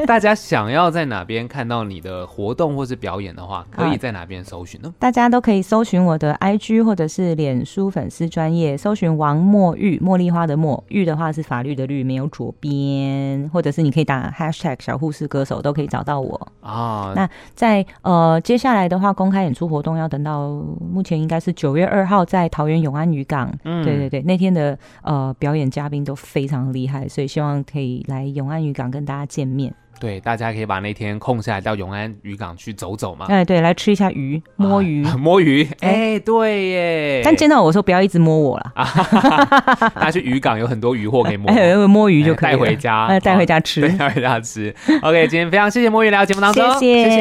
[0.08, 4.92] 大家想要在哪边看到你的活动或是表演的话，可以在哪边搜寻呢？
[4.98, 17.14] 大家都可以搜寻我的 IG 或者是脸书粉丝专业，搜寻王墨玉，茉莉花的墨，玉的话是法律的律，没有左边，或者是你可以打 Hashtag 小护士歌手，都可以找到我啊。
[17.16, 20.50] 那在呃接下来的话，公开演出活动要等到
[20.92, 25.67] 目前应该是九月二号在桃园永安渔港，嗯，对对对，那天的呃表演。
[25.68, 29.74] 演嘉宾都非常厉害，所以希望可以来永安渔港跟大家见面。
[30.00, 33.26] 对，大家可以把那天空下来到永安渔港去走走嘛。
[33.30, 35.68] 哎，对，来吃一下鱼，摸鱼， 啊、摸鱼。
[35.82, 37.22] 哎、欸，对耶。
[37.24, 38.72] 但见到我说不要一直摸我了。
[40.00, 44.74] 他去渔港有很多鱼货可以摸，哎、摸鱼就可以带回家，带回家吃，带回家吃。
[45.02, 47.18] OK，今天非常谢谢摸鱼来到节目当中，谢谢，谢谢，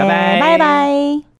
[0.00, 1.33] 拜拜，拜拜。